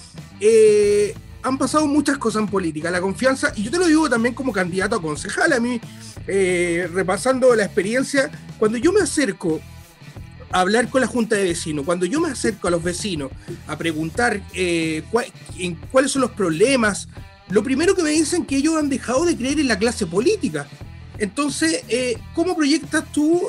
[0.41, 1.15] eh,
[1.47, 2.91] han pasado muchas cosas en política.
[2.91, 5.81] La confianza, y yo te lo digo también como candidato a concejal, a mí,
[6.27, 9.61] eh, repasando la experiencia, cuando yo me acerco
[10.51, 13.31] a hablar con la Junta de Vecinos, cuando yo me acerco a los vecinos
[13.69, 15.05] a preguntar eh,
[15.93, 17.09] cuáles son los problemas,
[17.51, 20.05] lo primero que me dicen es que ellos han dejado de creer en la clase
[20.05, 20.67] política.
[21.19, 23.41] Entonces, eh, ¿cómo proyectas tú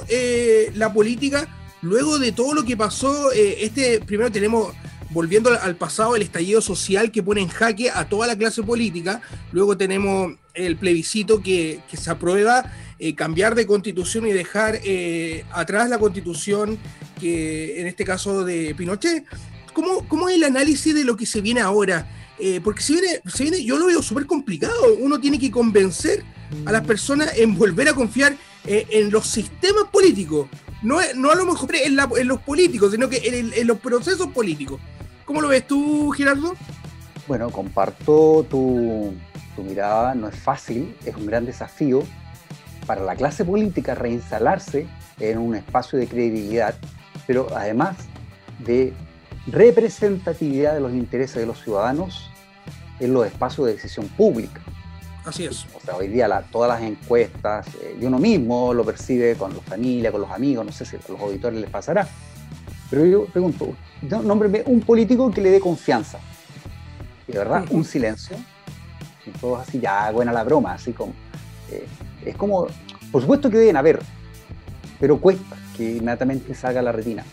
[0.75, 1.47] la política
[1.81, 3.31] luego de todo lo que pasó?
[3.31, 4.73] este, primero tenemos
[5.09, 9.21] volviendo al pasado, el estallido social que pone en jaque a toda la clase política.
[9.51, 15.89] Luego tenemos el plebiscito que, se aprueba eh, cambiar de constitución y dejar eh, atrás
[15.89, 16.77] la constitución
[17.19, 19.25] que en este caso de Pinochet.
[19.73, 22.09] ¿Cómo, ¿Cómo, es el análisis de lo que se viene ahora?
[22.39, 24.95] Eh, porque se viene, se viene, yo lo veo súper complicado.
[24.99, 26.23] Uno tiene que convencer
[26.65, 30.49] a las personas en volver a confiar en los sistemas políticos.
[30.81, 31.95] No, no a lo mejor en,
[32.27, 33.21] los políticos, sino que
[33.55, 34.79] en los procesos políticos.
[35.27, 36.53] ¿Cómo lo ves tú, Gerardo?
[37.27, 39.13] Bueno, comparto tu,
[39.57, 42.03] mirada, no es fácil, es un gran desafío
[42.85, 44.87] para la clase política reinstalarse
[45.19, 46.75] en un espacio de credibilidad,
[47.27, 47.97] pero además
[48.59, 48.93] de
[49.47, 52.31] representatividad de los intereses de los ciudadanos
[53.01, 54.61] en los espacios de decisión pública.
[55.25, 55.65] Así es.
[55.73, 59.61] O sea, hoy día todas las encuestas, eh, y uno mismo lo percibe con la
[59.61, 62.07] familia, con los amigos, no sé si a los auditores les pasará,
[62.89, 66.19] pero yo pregunto, nómbreme un político que le dé confianza.
[67.27, 68.37] Y de verdad, un silencio.
[69.25, 71.13] Y todos así, ya, buena la broma, así como.
[71.71, 71.85] Eh,
[72.25, 72.67] es como,
[73.11, 73.99] por supuesto que deben haber,
[74.99, 77.23] pero cuesta que inmediatamente salga la retina.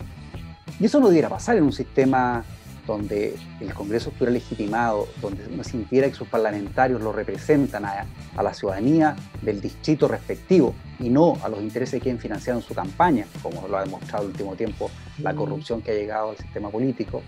[0.81, 2.45] Y eso no debiera pasar en un sistema
[2.87, 8.07] donde el Congreso estuviera legitimado, donde uno sintiera que sus parlamentarios lo representan a,
[8.43, 12.75] la ciudadanía del distrito respectivo y no a los intereses que han financiado en su
[12.75, 15.37] campaña, como lo ha demostrado el último tiempo la mm.
[15.37, 17.23] corrupción que ha llegado al sistema político,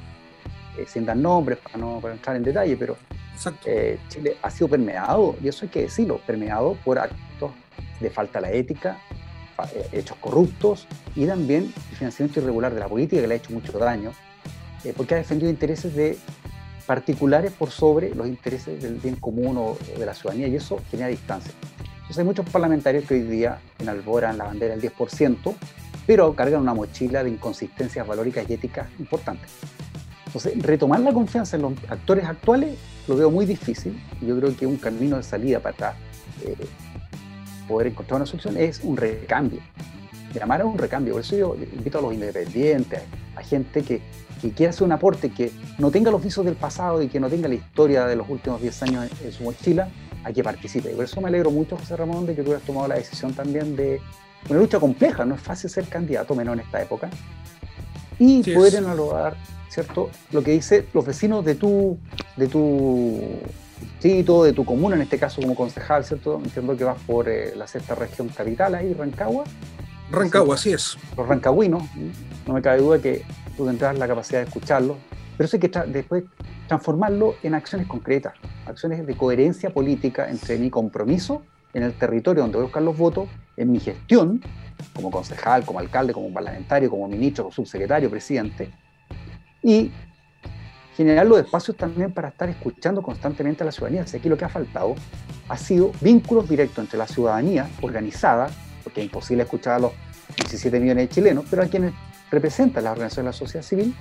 [0.77, 2.97] eh, sin dar nombres para no entrar en detalle, pero
[3.65, 7.53] eh, Chile ha sido permeado, y eso hay que decirlo, permeado por actos
[8.01, 8.99] de falta a la ética,
[9.73, 13.53] eh, hechos corruptos y también el financiamiento irregular de la política que le ha hecho
[13.53, 14.13] mucho daño
[14.87, 16.17] eh, porque ha defendido intereses de
[16.87, 21.09] particulares por sobre los intereses del bien común o de la ciudadanía y eso genera
[21.09, 21.53] distancia.
[21.97, 25.55] Entonces hay muchos parlamentarios que hoy día enalboran la bandera del 10%,
[26.07, 29.51] pero cargan una mochila de inconsistencias valóricas y éticas importantes.
[30.27, 34.57] Entonces, retomar la confianza en los actores actuales lo veo muy difícil y yo creo
[34.57, 35.95] que un camino de salida para
[36.45, 36.55] eh,
[37.67, 39.61] poder encontrar una solución es un recambio.
[40.33, 41.15] Llamar a un recambio.
[41.15, 43.03] Por eso yo invito a los independientes,
[43.35, 44.01] a gente que
[44.41, 47.29] que quiera hacer un aporte que no tenga los visos del pasado y que no
[47.29, 49.89] tenga la historia de los últimos 10 años en, su mochila,
[50.25, 50.93] a que participe.
[50.93, 53.33] Y por eso me alegro mucho, José Ramón, de que tú hayas tomado la decisión
[53.33, 54.01] también de
[54.49, 57.11] una lucha compleja, no es fácil ser candidato, menos en esta época,
[58.19, 59.37] y poder enalbar,
[59.69, 60.11] ¿cierto?
[60.33, 61.99] Lo que dicen los vecinos de tu,
[62.37, 63.21] de tu
[63.81, 66.41] distrito, de tu comuna, en este caso como concejal, ¿cierto?
[66.43, 69.45] Entiendo que vas por eh, la sexta región capital ahí, Rancagua.
[70.11, 70.97] Rancagua, así es.
[71.17, 71.83] Los rancagüinos,
[72.47, 73.25] no me cabe duda que
[73.57, 74.97] tú tendrás la capacidad de escucharlo,
[75.37, 76.25] pero eso hay que después
[76.69, 78.35] transformarlo en acciones concretas,
[78.67, 81.43] acciones de coherencia política entre mi compromiso
[81.75, 84.41] en el territorio donde voy a buscar los votos, en mi gestión,
[84.95, 88.71] como concejal, como alcalde, como parlamentario, como ministro, como subsecretario, presidente,
[89.63, 89.91] y
[90.97, 94.03] generar los espacios también para estar escuchando constantemente a la ciudadanía.
[94.03, 94.95] Así aquí lo que ha faltado
[95.49, 98.49] ha sido vínculos directos entre la ciudadanía organizada,
[98.83, 99.93] porque es imposible escuchar a los
[100.37, 101.93] 17 millones de chilenos, pero a quienes
[102.31, 103.95] representa a las organizaciones de la sociedad civil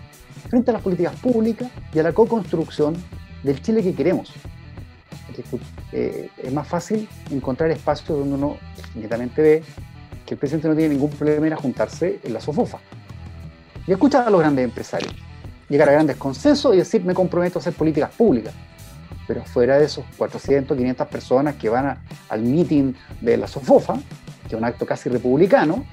[0.50, 2.96] frente a las políticas públicas y a la co-construcción
[3.44, 4.32] del Chile que queremos.
[5.92, 8.58] Eh, es más fácil encontrar espacios donde uno
[8.94, 9.64] inmediatamente ve
[10.26, 12.80] que el presidente no tiene ningún problema en juntarse en la sofofa
[13.88, 15.14] y escuchar a los grandes empresarios,
[15.70, 18.54] llegar a grandes consensos y decir me comprometo a hacer políticas públicas.
[19.28, 21.98] Pero fuera de esos 400, 500 personas que van
[22.30, 23.96] al meeting de la SOFOFA,
[24.48, 25.86] que es un acto casi republicano,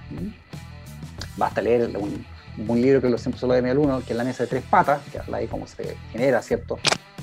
[1.37, 2.25] basta leer un,
[2.81, 5.01] libro que lo siempre solo de mi alumno, que es La Mesa de Tres Patas,
[5.11, 6.79] que habla de cómo se genera ¿cierto?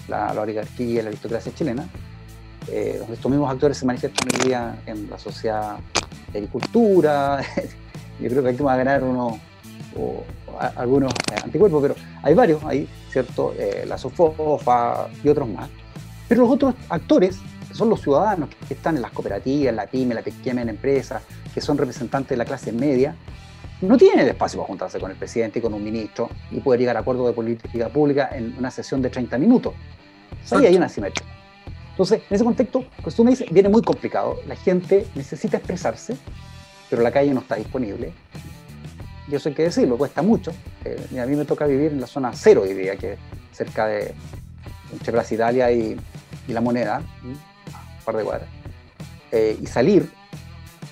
[0.08, 1.88] La, oligarquía y la aristocracia chilena,
[2.68, 5.78] eh, donde estos mismos actores se manifiestan hoy día en la sociedad
[6.32, 7.42] de agricultura.
[8.20, 9.40] Yo creo que aquí va a ganar uno,
[9.96, 10.24] o,
[10.76, 13.54] algunos eh, anticuerpos, pero hay varios ahí, ¿cierto?
[13.58, 15.70] Eh, la SOFOFA y otros más.
[16.28, 17.40] Pero los otros actores,
[17.74, 21.22] son los ciudadanos que están en las cooperativas, la pyme, la pequeña empresa,
[21.54, 23.16] que son representantes de la clase media,
[23.82, 26.98] no tienen espacio para juntarse con el presidente y con un ministro y poder llegar
[26.98, 29.74] a acuerdos de política pública en una sesión de 30 minutos.
[30.52, 31.28] Ahí hay una simetría.
[31.92, 34.40] Entonces, en ese contexto, pues tú me dices, viene muy complicado.
[34.48, 36.16] La gente necesita expresarse,
[36.90, 38.14] pero la calle no está disponible.
[39.28, 40.52] Yo sé qué decirlo, cuesta mucho.
[40.86, 43.20] Eh, a mí me toca vivir en la zona cero hoy día, que es
[43.52, 44.14] cerca de
[44.92, 45.98] entre Plaza Italia y,
[46.48, 47.38] y la moneda, un
[48.04, 48.50] par de cuadras,
[49.32, 50.10] eh, y salir,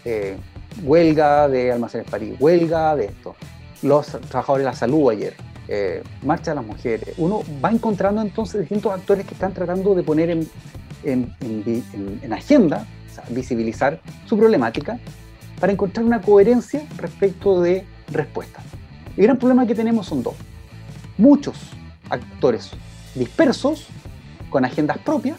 [0.05, 0.37] eh,
[0.83, 3.35] huelga de Almacenes París, huelga de esto,
[3.81, 5.35] los trabajadores de la salud ayer,
[5.67, 7.13] eh, marcha de las mujeres.
[7.17, 10.49] Uno va encontrando entonces distintos actores que están tratando de poner en,
[11.03, 11.33] en,
[12.21, 12.85] en, agenda,
[13.29, 14.99] visibilizar su problemática,
[15.59, 18.63] para encontrar una coherencia respecto de respuestas.
[19.15, 20.35] El gran problema que tenemos son dos.
[21.17, 21.57] Muchos
[22.09, 22.71] actores
[23.15, 23.87] dispersos,
[24.49, 25.37] con agendas propias,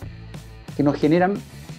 [0.77, 1.35] que nos generan,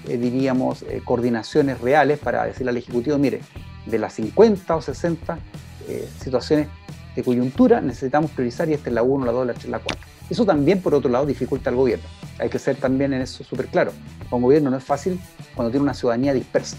[0.07, 3.41] eh, diríamos, eh, coordinaciones reales para decirle al Ejecutivo, mire,
[3.85, 5.39] de las 50 o 60
[5.87, 6.67] eh, situaciones
[7.15, 10.07] de coyuntura necesitamos priorizar y esta es la 1, la 2, la 3, la 4.
[10.29, 12.05] Eso también, por otro lado, dificulta al gobierno.
[12.37, 13.91] Hay que ser también en eso súper claro.
[14.31, 15.19] un gobierno no es fácil
[15.55, 16.77] cuando tiene una ciudadanía dispersa.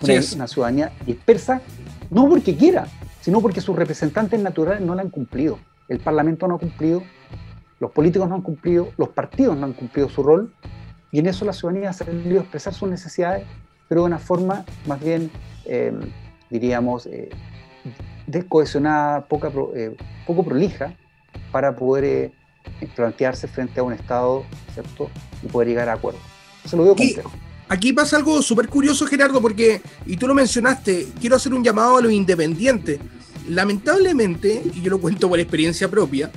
[0.00, 1.62] Una, una ciudadanía dispersa,
[2.10, 2.88] no porque quiera,
[3.20, 5.58] sino porque sus representantes naturales no la han cumplido.
[5.88, 7.02] El Parlamento no ha cumplido,
[7.80, 10.52] los políticos no han cumplido, los partidos no han cumplido su rol,
[11.14, 13.46] y en eso la ciudadanía ha salido a expresar sus necesidades,
[13.88, 15.30] pero de una forma más bien,
[15.64, 16.00] em,
[16.50, 17.30] diríamos, eh,
[18.26, 19.96] descohesionada, poca, eh,
[20.26, 20.92] poco prolija,
[21.52, 22.32] para poder eh,
[22.96, 25.08] plantearse frente a un Estado, ¿cierto?
[25.44, 26.20] Y poder llegar a acuerdos.
[26.64, 27.30] Se lo veo complejo.
[27.68, 31.98] Aquí pasa algo súper curioso, Gerardo, porque, y tú lo mencionaste, quiero hacer un llamado
[31.98, 32.98] a los independientes.
[33.48, 36.32] Lamentablemente, y yo lo cuento por experiencia propia,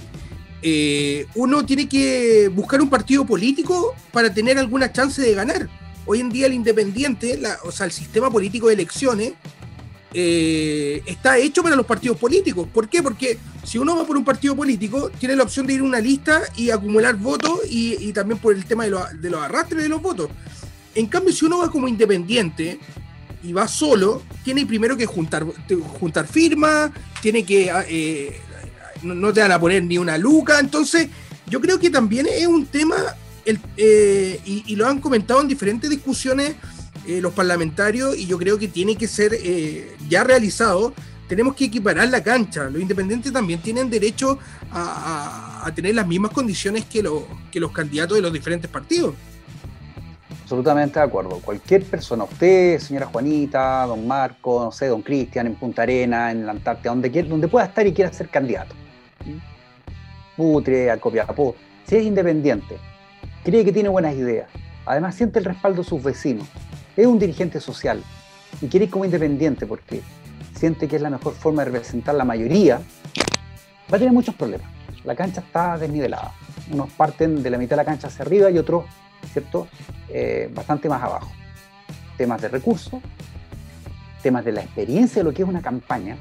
[0.62, 5.70] eh, uno tiene que buscar un partido político para tener alguna chance de ganar.
[6.06, 9.34] Hoy en día el independiente, o sea, el sistema político de elecciones,
[10.14, 12.68] eh, está hecho para los partidos políticos.
[12.74, 13.04] ¿Por qué?
[13.04, 16.00] Porque si uno va por un partido político, tiene la opción de ir a una
[16.00, 20.30] lista y acumular votos y, también por el tema de, los arrastres de los votos.
[20.96, 22.80] En cambio, si uno va como independiente
[23.44, 25.46] y va solo, tiene primero que juntar,
[26.00, 26.90] juntar firmas,
[27.22, 28.42] tiene que eh,
[29.04, 30.60] no, te van a poner ni una luca.
[30.60, 31.10] Entonces,
[31.48, 32.96] yo creo que también es un tema,
[33.46, 36.56] eh, y, lo han comentado en diferentes discusiones
[37.08, 40.94] eh, los parlamentarios, y yo creo que tiene que ser eh, ya realizado.
[41.28, 42.70] Tenemos que equiparar la cancha.
[42.70, 44.40] Los independientes también tienen derecho
[44.72, 47.04] a, tener las mismas condiciones que,
[47.52, 49.14] que los candidatos de los diferentes partidos.
[50.48, 51.42] Absolutamente de acuerdo.
[51.42, 56.46] Cualquier persona, usted, señora Juanita, don Marco, no sé, don Cristian, en Punta Arena, en
[56.46, 58.74] la Antártida, donde, donde pueda estar y quiera ser candidato.
[60.36, 61.56] Putre, a Copiapó,
[61.86, 62.78] si es independiente,
[63.44, 64.50] cree que tiene buenas ideas,
[64.86, 66.48] además siente el respaldo de sus vecinos,
[66.96, 68.04] es un dirigente social
[68.62, 70.02] y quiere ir como independiente porque
[70.56, 72.78] siente que es la mejor forma de representar la mayoría,
[73.92, 74.68] va a tener muchos problemas.
[75.04, 76.34] La cancha está desnivelada.
[76.72, 78.86] Unos parten de la mitad de la cancha hacia arriba y otros,
[79.32, 79.68] ¿cierto?,
[80.10, 81.32] eh, bastante más abajo.
[82.18, 83.00] Temas de recursos,
[84.22, 86.18] temas de la experiencia de lo que es una campaña,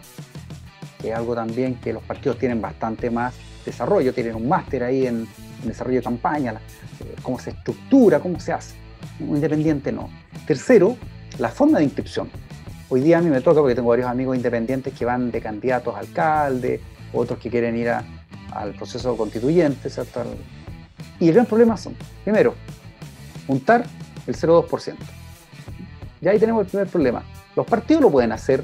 [1.01, 3.35] que es algo también que los partidos tienen bastante más
[3.65, 5.27] desarrollo, tienen un máster ahí en,
[5.65, 8.77] desarrollo de campaña, eh, cómo se estructura, cómo se hace.
[9.21, 10.09] Un independiente no.
[10.47, 10.97] Tercero,
[11.39, 12.29] la forma de inscripción.
[12.89, 15.95] Hoy día a mí me toca porque tengo varios amigos independientes que van de candidatos
[15.95, 16.81] a alcalde,
[17.13, 20.23] otros que quieren ir al proceso constituyente, ¿cierto?
[21.19, 22.55] Y el gran problema son, primero,
[23.47, 23.85] juntar
[24.27, 24.95] el 0,2%.
[26.21, 27.25] Ya ahí tenemos el primer problema.
[27.55, 28.63] Los partidos lo pueden hacer,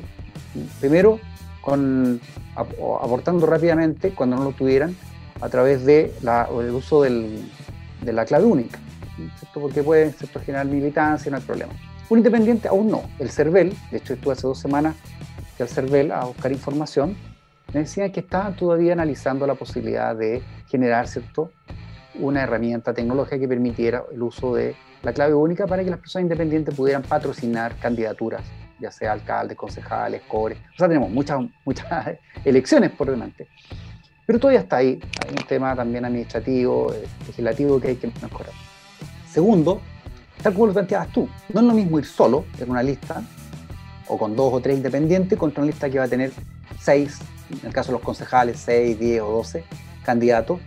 [0.81, 1.19] primero,
[1.63, 2.21] con,
[2.55, 4.95] aportando rápidamente, cuando no lo tuvieran,
[5.41, 6.13] a través de
[6.75, 7.51] uso del,
[8.03, 8.79] de la clave única,
[9.55, 10.13] porque puede
[10.45, 11.73] generar militancia, no hay problema.
[12.11, 13.05] Un independiente aún no.
[13.19, 14.95] El CERVEL, de hecho estuve hace dos semanas
[15.63, 17.17] al CERVEL a buscar información,
[17.73, 21.51] me decían que estaban todavía analizando la posibilidad de generar, ¿cierto?,
[22.17, 26.25] una herramienta tecnológica que permitiera el uso de la clave única para que las personas
[26.25, 28.43] independientes pudieran patrocinar candidaturas,
[28.79, 30.59] ya sea alcaldes, concejales, cores.
[30.75, 31.87] O sea, tenemos muchas, muchas
[32.45, 33.49] elecciones por delante.
[34.27, 35.01] Pero todavía está ahí.
[35.25, 38.53] Hay un tema también administrativo, eh, legislativo que hay que mejorar.
[39.31, 39.81] Segundo,
[40.43, 43.23] tal como lo planteabas tú, no es lo mismo ir solo en una lista
[44.09, 46.33] o con dos o tres independientes contra una lista que va a tener
[46.81, 47.19] seis,
[47.51, 49.65] en el caso de los concejales, seis, diez o doce
[50.05, 50.61] candidatos,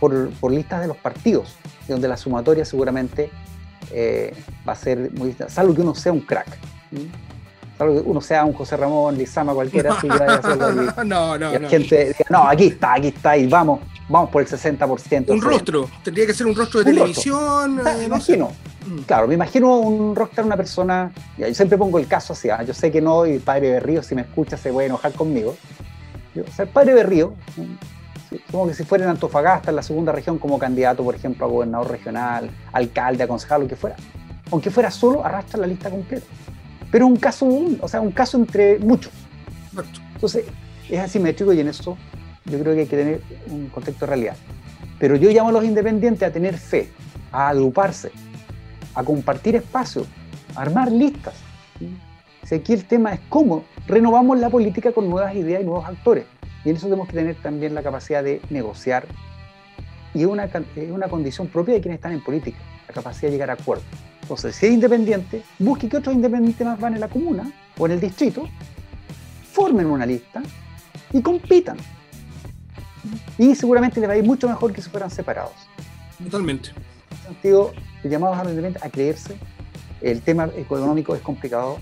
[0.00, 3.30] por, por listas de los partidos, donde la sumatoria seguramente
[3.92, 4.34] eh,
[4.68, 6.58] va a ser muy salvo que uno sea un crack.
[7.86, 12.26] Que uno sea un José Ramón, Lizama, cualquiera, así y, no, no, la gente diga,
[12.28, 15.30] no, aquí está, aquí está, y vamos, vamos por el 60%.
[15.30, 17.80] Un rostro, tendría que ser un rostro de televisión.
[17.84, 18.50] Ah, eh, imagino.
[18.86, 18.98] Mm.
[19.00, 22.62] Claro, me imagino un rockstar, una persona, yo siempre pongo el caso así, ¿ah?
[22.62, 25.56] yo sé que no, y padre Berrío, si me escucha, se puede enojar conmigo.
[26.34, 27.34] Yo, o sea, el padre Berrío,
[28.50, 31.48] como que si fuera en Antofagasta, en la segunda región, como candidato, por ejemplo, a
[31.48, 33.96] gobernador regional, alcalde, a concejal, lo que fuera,
[34.50, 36.26] aunque fuera solo, arrastra la lista completa.
[36.90, 37.48] Pero un caso,
[37.80, 39.12] o sea, un caso entre muchos.
[40.14, 40.44] Entonces,
[40.88, 41.96] es asimétrico y en eso
[42.44, 44.36] yo creo que hay que tener un contexto de realidad.
[44.98, 46.90] Pero yo llamo a los independientes a tener fe,
[47.32, 48.10] a agruparse,
[48.94, 50.06] a compartir espacios,
[50.54, 51.34] a armar listas.
[52.44, 56.24] Si aquí el tema es cómo renovamos la política con nuevas ideas y nuevos actores.
[56.64, 59.06] Y en eso tenemos que tener también la capacidad de negociar.
[60.12, 60.50] Y es una,
[60.90, 63.86] una condición propia de quienes están en política, la capacidad de llegar a acuerdos.
[64.30, 67.92] Entonces, si es independiente, busque que otros independientes más van en la comuna o en
[67.92, 68.48] el distrito,
[69.50, 70.40] formen una lista
[71.12, 71.76] y compitan.
[73.38, 75.50] Y seguramente les va a ir mucho mejor que si fueran separados.
[76.22, 76.68] Totalmente.
[76.68, 77.72] En ese sentido,
[78.04, 79.36] llamamos a los independientes a creerse.
[80.00, 81.80] El tema económico es complicado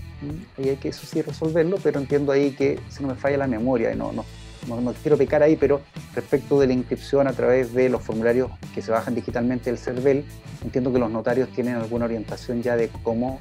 [0.56, 3.46] y hay que eso sí resolverlo, pero entiendo ahí que si no me falla la
[3.46, 4.24] memoria, y no, no,
[4.66, 5.80] no, quiero pecar ahí, pero
[6.14, 10.24] respecto de la inscripción a través de los formularios que se bajan digitalmente del CERVEL,
[10.62, 13.40] entiendo que los notarios tienen alguna orientación ya de cómo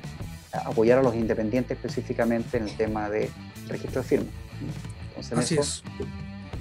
[0.51, 3.30] apoyar a los independientes específicamente en el tema de
[3.68, 4.28] registro de firma.
[5.09, 5.84] Entonces, Así eso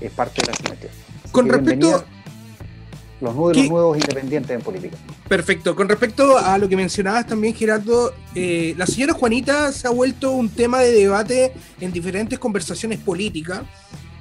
[0.01, 0.11] es.
[0.13, 0.91] parte de la simetría.
[1.31, 2.05] Con respecto
[3.21, 4.97] los nuevos, los nuevos independientes en política.
[5.29, 5.75] Perfecto.
[5.75, 10.33] Con respecto a lo que mencionabas también, Gerardo, eh, la señora Juanita se ha vuelto
[10.33, 13.63] un tema de debate en diferentes conversaciones políticas.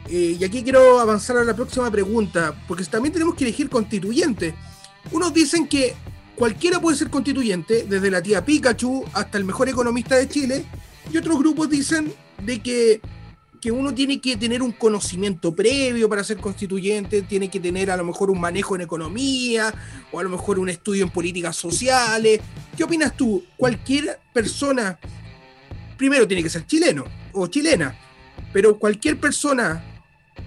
[0.08, 4.54] Eh, y aquí quiero avanzar a la próxima pregunta, porque también tenemos que elegir constituyente.
[5.12, 5.96] Unos dicen que
[6.36, 10.66] cualquiera puede ser constituyente, desde la tía Pikachu hasta el mejor economista de Chile,
[11.12, 13.02] y otros grupos dicen de que,
[13.62, 17.98] que uno tiene que tener un conocimiento previo para ser constituyente, tiene que tener a
[17.98, 19.74] lo mejor un manejo en economía,
[20.12, 22.42] o a lo mejor un estudio en políticas sociales.
[22.78, 23.44] ¿Qué opinas tú?
[23.58, 25.00] ¿Cualquier persona,
[25.98, 27.98] primero tiene que ser chileno o chilena,
[28.54, 29.95] pero cualquier persona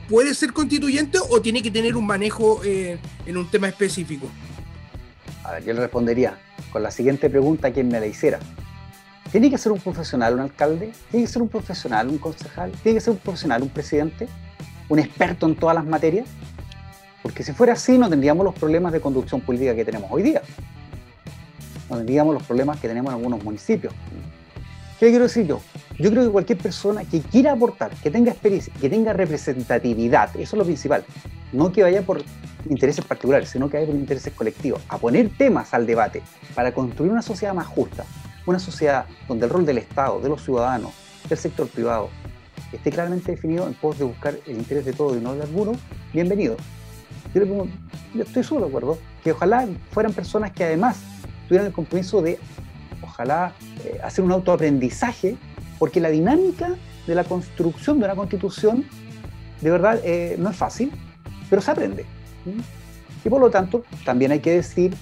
[0.09, 4.27] puede ser constituyente o tiene que tener un manejo eh, en un tema específico?
[5.45, 6.39] A ver, yo le respondería
[6.73, 8.39] con la siguiente pregunta a quien me la hiciera.
[9.31, 10.93] ¿Tiene que ser un profesional un alcalde?
[11.11, 12.73] ¿Tiene que ser un profesional un concejal?
[12.83, 14.29] ¿Tiene que ser un profesional un presidente?
[14.89, 16.27] ¿Un experto en todas las materias?
[17.23, 20.41] Porque si fuera así no tendríamos los problemas de conducción política que tenemos hoy día.
[21.91, 23.93] No tendríamos los problemas que tenemos en algunos municipios.
[24.99, 25.61] ¿Qué quiero decir yo?
[25.99, 30.57] Yo creo que cualquier persona que quiera aportar, que tenga experiencia, que tenga representatividad, eso
[30.57, 31.05] es lo principal.
[31.53, 32.23] No que vaya por
[32.69, 36.23] intereses particulares, sino que vaya por intereses colectivos, a poner temas al debate
[36.55, 38.05] para construir una sociedad más justa,
[38.47, 40.93] una sociedad donde el rol del Estado, de los ciudadanos,
[41.29, 42.11] del sector privado,
[42.73, 45.79] esté claramente definido en pos de buscar el interés de todos y no de algunos,
[46.13, 46.57] bienvenido.
[47.35, 51.01] Yo, yo estoy solo de acuerdo, que ojalá fueran personas que además
[51.49, 52.39] tuvieran el compromiso de
[53.03, 53.53] ojalá
[53.85, 55.37] eh, hacer un autoaprendizaje,
[55.79, 56.77] porque la dinámica
[57.07, 58.85] de la construcción de una constitución,
[59.61, 60.93] de verdad, eh, no es fácil,
[61.49, 62.05] pero se aprende.
[63.25, 64.95] Y por lo tanto, también hay que decir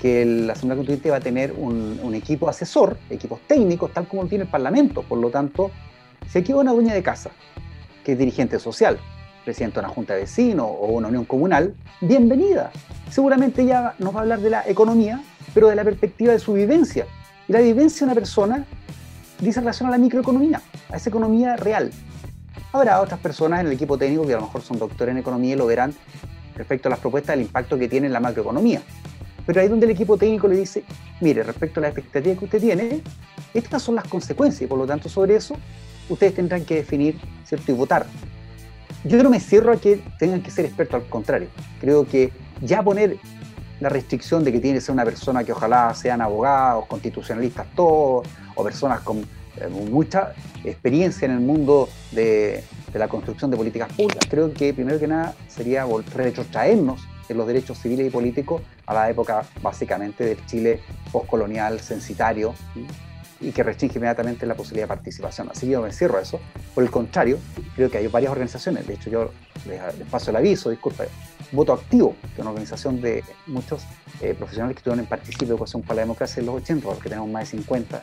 [0.00, 4.44] que la Asamblea Constituyente va a tener un, equipo asesor, equipos técnicos, tal como tiene
[4.44, 5.02] el Parlamento.
[5.02, 5.70] Por lo tanto,
[6.28, 7.30] si aquí va una dueña de casa,
[8.04, 8.98] que es dirigente social,
[9.44, 12.70] presidente de una junta de vecinos o una unión comunal, bienvenida.
[13.10, 15.22] Seguramente ella nos va a hablar de la economía,
[15.54, 17.06] pero de la perspectiva de su vivencia,
[17.48, 18.66] y la vivencia de una persona
[19.40, 21.90] dice relación a la microeconomía, a esa economía real.
[22.72, 25.54] Habrá otras personas en el equipo técnico que a lo mejor son doctores en economía
[25.54, 25.94] y lo verán
[26.56, 28.82] respecto a las propuestas del impacto que tiene en la macroeconomía.
[29.46, 30.84] Pero ahí donde el equipo técnico le dice,
[31.20, 33.02] mire, respecto a la expectativa que usted tiene,
[33.52, 35.56] estas son las consecuencias y por lo tanto sobre eso
[36.08, 37.70] ustedes tendrán que definir ¿cierto?
[37.72, 38.06] y votar.
[39.04, 41.48] Yo no me cierro a que tengan que ser expertos, al contrario.
[41.80, 42.32] Creo que
[42.62, 43.18] ya poner
[43.80, 48.26] la restricción de que tiene que ser una persona que ojalá sean abogados, constitucionalistas todos,
[48.54, 49.24] o personas con
[49.90, 50.32] mucha
[50.64, 54.24] experiencia en el mundo de, la construcción de políticas públicas.
[54.28, 55.84] Creo que primero que nada sería
[56.14, 60.80] retrotraernos en los derechos civiles y políticos a la época básicamente del Chile
[61.10, 62.54] postcolonial censitario
[63.40, 65.48] y que restringe inmediatamente la posibilidad de participación.
[65.50, 66.38] Así que yo me cierro eso.
[66.74, 67.38] Por el contrario,
[67.74, 69.30] creo que hay varias organizaciones, de hecho yo
[69.66, 71.04] les, paso el aviso, disculpa,
[71.52, 73.82] Voto Activo, que es una organización de muchos
[74.20, 77.08] eh, profesionales que estuvieron en Participe Educación para la Democracia en los 80, los que
[77.08, 78.02] tenemos más de 50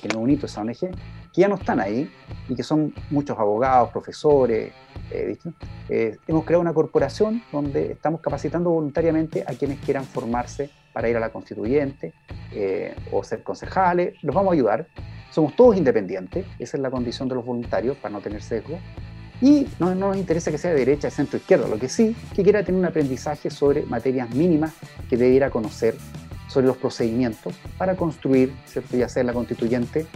[0.00, 2.10] que no bonito esa ONG, que ya no están ahí
[2.48, 4.72] y que son muchos abogados, profesores.
[5.10, 5.36] Eh,
[5.88, 11.16] eh, hemos creado una corporación donde estamos capacitando voluntariamente a quienes quieran formarse para ir
[11.16, 12.14] a la constituyente
[12.52, 14.14] eh, o ser concejales.
[14.22, 14.86] Los vamos a ayudar.
[15.30, 18.78] Somos todos independientes, esa es la condición de los voluntarios para no tener sesgo.
[19.42, 22.16] Y no, no, nos interesa que sea de derecha, de centro, izquierda, lo que sí,
[22.34, 24.72] que quiera tener un aprendizaje sobre materias mínimas
[25.10, 25.94] que debiera conocer
[26.48, 28.54] sobre los procedimientos para construir,
[28.92, 30.06] ya sea la constituyente,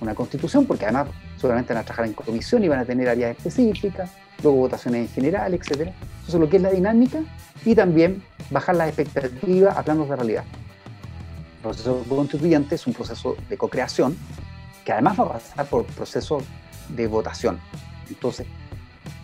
[0.00, 3.36] una constitución, porque además seguramente van a trabajar en comisión y van a tener áreas
[3.36, 4.10] específicas,
[4.42, 5.70] luego votaciones en general, etc.
[5.70, 7.20] Entonces lo que es la dinámica
[7.64, 10.44] y también bajar las expectativas a planos de realidad.
[11.56, 14.16] El proceso constituyente es un proceso de co-creación
[14.84, 16.38] que además va a pasar por proceso
[16.88, 17.58] de votación.
[18.08, 18.46] Entonces,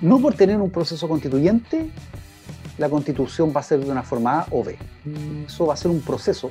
[0.00, 1.88] no por tener un proceso constituyente
[2.78, 4.76] la constitución va a ser de una forma A o B.
[5.46, 6.50] Eso va a ser un proceso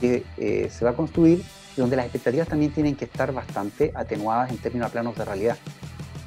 [0.00, 1.42] que eh, se va a construir
[1.76, 5.24] y donde las expectativas también tienen que estar bastante atenuadas en términos de planos de
[5.24, 5.56] realidad.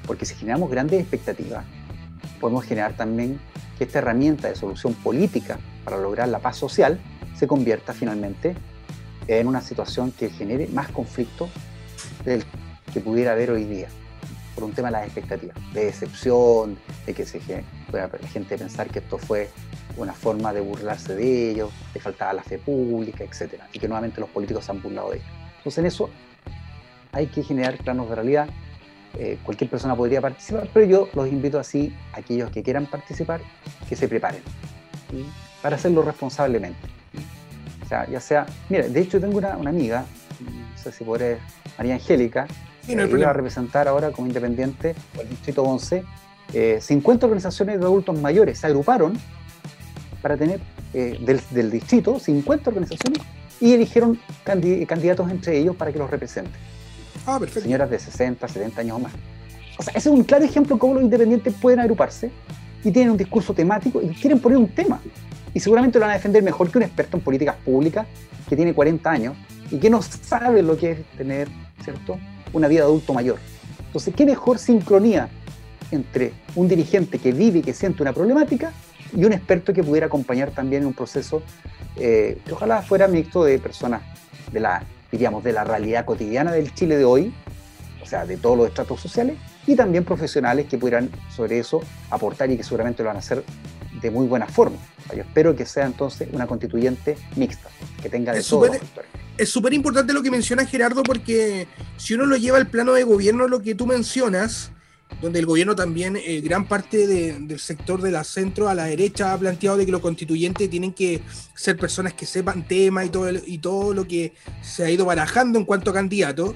[0.07, 1.65] Porque si generamos grandes expectativas,
[2.39, 3.39] podemos generar también
[3.77, 6.99] que esta herramienta de solución política para lograr la paz social
[7.35, 8.55] se convierta finalmente
[9.27, 11.49] en una situación que genere más conflicto
[12.25, 12.43] del
[12.93, 13.87] que pudiera haber hoy día
[14.55, 17.39] por un tema de las expectativas, de decepción, de que se
[17.89, 19.49] pueda la gente pensar que esto fue
[19.97, 23.55] una forma de burlarse de ellos, de faltar a la fe pública, etc.
[23.73, 25.29] Y que nuevamente los políticos se han burlado de ellos.
[25.57, 26.09] Entonces en eso
[27.11, 28.49] hay que generar planos de realidad.
[29.17, 33.41] Eh, cualquier persona podría participar, pero yo los invito así, aquellos que quieran participar,
[33.87, 34.41] que se preparen
[35.61, 36.79] para hacerlo responsablemente.
[37.83, 40.05] O sea, ya sea, mira, de hecho tengo una, una amiga,
[40.39, 41.37] no sé si podré,
[41.77, 42.47] María Angélica,
[42.87, 46.03] y no iba a representar ahora como independiente el distrito 11.
[46.79, 49.17] 50 organizaciones de adultos mayores se agruparon
[50.21, 50.59] para tener
[50.93, 51.17] eh,
[51.51, 53.19] del, distrito 50 organizaciones
[53.59, 56.53] y eligieron candidatos entre ellos para que los representen.
[57.25, 57.61] Ah, perfecto.
[57.61, 59.13] Señoras de 60, 70 años o más.
[59.77, 62.29] O sea, ese es un claro ejemplo de cómo los independientes pueden agruparse
[62.83, 65.01] y tienen un discurso temático y quieren poner un tema.
[65.53, 68.05] Y seguramente lo van a defender mejor que un experto en políticas públicas
[68.47, 69.35] que tiene 40 años
[69.71, 71.47] y que no sabe lo que es tener,
[71.83, 72.19] ¿cierto?
[72.53, 73.37] Una vida de adulto mayor.
[73.87, 75.29] Entonces, ¿qué mejor sincronía
[75.91, 78.71] entre un dirigente que vive y que siente una problemática
[79.15, 81.43] y un experto que pudiera acompañar también en un proceso
[81.95, 84.01] eh, que ojalá fuera mixto de personas
[84.51, 87.33] de la, diríamos, de la realidad cotidiana del Chile de hoy,
[88.01, 89.37] o sea, de todos los estratos sociales,
[89.67, 93.43] y también profesionales que pudieran sobre eso aportar y que seguramente lo van a hacer
[94.03, 94.77] de muy buena forma.
[95.15, 97.69] Yo espero que sea entonces una constituyente mixta,
[98.01, 98.69] que tenga de todo
[99.37, 103.03] es súper importante lo que menciona Gerardo porque si uno lo lleva al plano de
[103.03, 104.71] gobierno, lo que tú mencionas,
[105.21, 109.33] donde el gobierno también, eh, gran parte del sector de la centro a la derecha
[109.33, 111.21] ha planteado de que los constituyentes tienen que
[111.55, 115.57] ser personas que sepan tema y todo, y todo lo que se ha ido barajando
[115.57, 116.53] en cuanto a candidatos.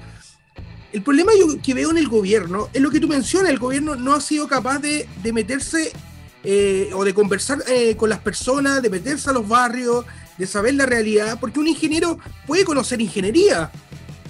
[0.93, 3.95] El problema yo, que veo en el gobierno es lo que tú mencionas, el gobierno
[3.95, 5.91] no ha sido capaz de, meterse
[6.43, 10.05] eh, o de conversar eh, con las personas, de meterse a los barrios,
[10.37, 13.71] de saber la realidad, porque un ingeniero puede conocer ingeniería,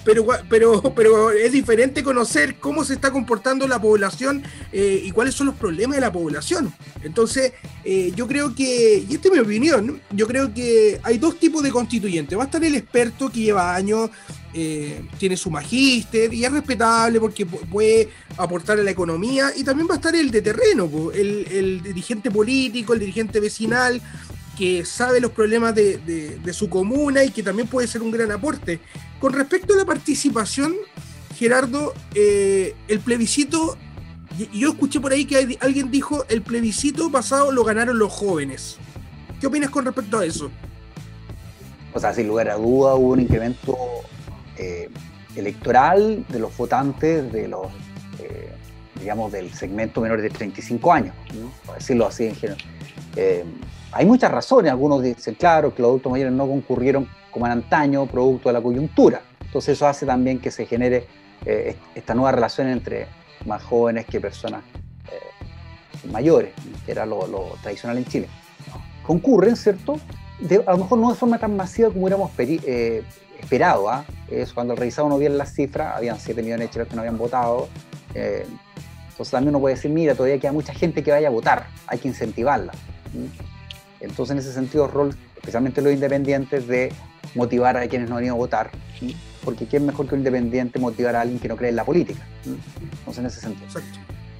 [0.04, 4.42] pero, pero, pero es diferente conocer cómo se está comportando la población
[4.72, 6.72] eh, y cuáles son los problemas de la población.
[7.02, 7.52] Entonces,
[7.84, 11.62] eh, yo creo que, y esta es mi opinión, yo creo que hay dos tipos
[11.62, 12.38] de constituyentes.
[12.38, 14.10] Va a estar el experto que lleva años,
[14.54, 19.88] eh, tiene su magíster y es respetable porque puede aportar a la economía, y también
[19.88, 24.00] va a estar el de terreno, el, dirigente político, el dirigente vecinal,
[24.56, 28.80] que sabe los problemas de, su comuna y que también puede ser un gran aporte.
[29.20, 30.74] Con respecto a la participación,
[31.36, 33.76] Gerardo, eh, el plebiscito,
[34.52, 38.78] yo escuché por ahí que alguien dijo, el plebiscito pasado lo ganaron los jóvenes.
[39.40, 40.50] ¿Qué opinas con respecto a eso?
[41.92, 43.76] O sea, sin lugar a duda hubo un incremento
[44.58, 44.88] eh,
[45.36, 47.66] electoral de los votantes de los,
[48.20, 48.50] eh,
[48.98, 51.14] digamos, del segmento menor de 35 años,
[51.64, 52.64] por decirlo así en general
[53.92, 54.70] hay muchas razones.
[54.70, 59.22] Algunos dicen, claro, que los adultos mayores no concurrieron como antaño, producto de la coyuntura.
[59.40, 61.06] Entonces eso hace también que se genere
[61.44, 63.06] eh, esta nueva relación entre
[63.46, 64.62] más jóvenes que personas
[65.10, 66.52] eh, mayores,
[66.84, 68.28] que era lo, tradicional en Chile.
[69.02, 69.98] Concurren, ¿cierto?
[70.66, 73.02] a lo mejor no de forma tan masiva como hubiéramos eh,
[73.38, 74.04] esperado, ¿ah?
[74.30, 77.18] es cuando revisaba uno bien las cifras, habían 7 millones de chilenos que no habían
[77.18, 77.68] votado.
[78.14, 78.46] Eh,
[79.10, 81.98] entonces también uno puede decir, mira, todavía queda mucha gente que vaya a votar, hay
[81.98, 82.72] que incentivarla.
[84.00, 86.92] Entonces en ese sentido, rol, especialmente los independientes, de
[87.34, 88.70] motivar a quienes no han ido a votar,
[89.44, 92.24] porque ¿quién mejor que un independiente motivar a alguien que no cree en la política?
[92.44, 93.66] Entonces en ese sentido.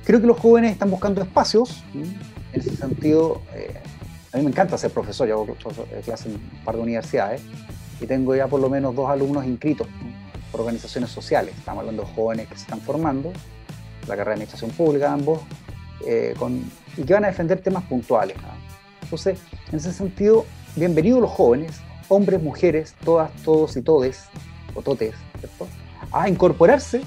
[0.04, 2.16] Creo que los jóvenes están buscando espacios, en
[2.52, 3.74] ese sentido, eh,
[4.32, 5.56] a mí me encanta ser profesor, yo hago
[6.04, 7.42] clase en un par de universidades,
[8.00, 9.86] y tengo ya por lo menos dos alumnos inscritos
[10.50, 11.54] por organizaciones sociales.
[11.56, 13.32] Estamos hablando de jóvenes que se están formando,
[14.02, 15.40] la carrera de Administración Pública, ambos,
[16.06, 16.62] eh, con,
[16.96, 18.36] y que van a defender temas puntuales.
[19.02, 19.38] Entonces,
[19.70, 20.44] en ese sentido,
[20.76, 24.24] bienvenidos los jóvenes, hombres, mujeres, todas, todos y todes,
[24.74, 25.14] o totes,
[26.12, 27.02] a incorporarse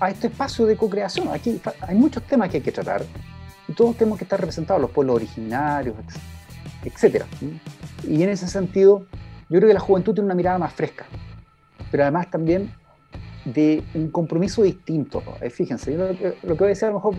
[0.00, 1.28] a este espacio de co-creación.
[1.28, 3.04] Aquí hay muchos temas que hay que tratar
[3.68, 5.96] y todos tenemos que estar representados, los pueblos originarios,
[6.84, 7.24] etc.
[8.08, 9.06] Y en ese sentido,
[9.54, 11.06] yo creo que la juventud tiene una mirada más fresca,
[11.88, 12.72] pero además también
[13.44, 15.22] de un compromiso distinto.
[15.40, 17.14] Eh, fíjense, yo lo, que, voy a decir a lo mejor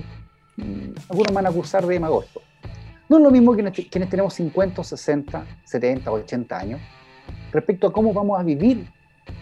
[0.57, 2.25] mm, algunos van a acusar de demagogo.
[3.07, 6.81] No es lo mismo que quienes tenemos 50, 60, 70, 80 años
[7.53, 8.86] respecto a cómo vamos a vivir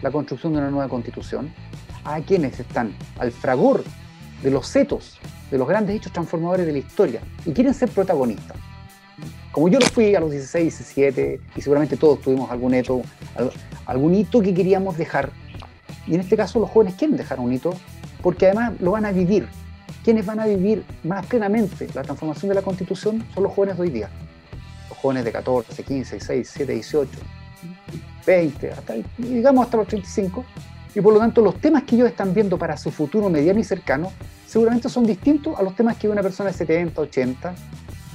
[0.00, 1.52] la construcción de una nueva constitución,
[2.04, 3.82] a quienes están al fragor
[4.40, 5.18] de los setos,
[5.50, 8.56] de los grandes hechos transformadores de la historia y quieren ser protagonistas.
[9.54, 13.02] Como yo lo fui a los 16, 17, y seguramente todos tuvimos algún hito,
[13.86, 15.30] algún hito que queríamos dejar.
[16.08, 17.72] Y en este caso los jóvenes quieren dejar un hito
[18.20, 19.46] porque además lo van a vivir.
[20.02, 23.82] Quienes van a vivir más plenamente la transformación de la Constitución son los jóvenes de
[23.84, 24.10] hoy día.
[24.88, 27.10] Los jóvenes de 14, 15, 16, 17, 18,
[28.26, 30.44] 20, hasta, digamos hasta los 35.
[30.96, 33.64] Y por lo tanto los temas que ellos están viendo para su futuro mediano y
[33.64, 34.10] cercano
[34.48, 37.54] seguramente son distintos a los temas que una persona de 70, 80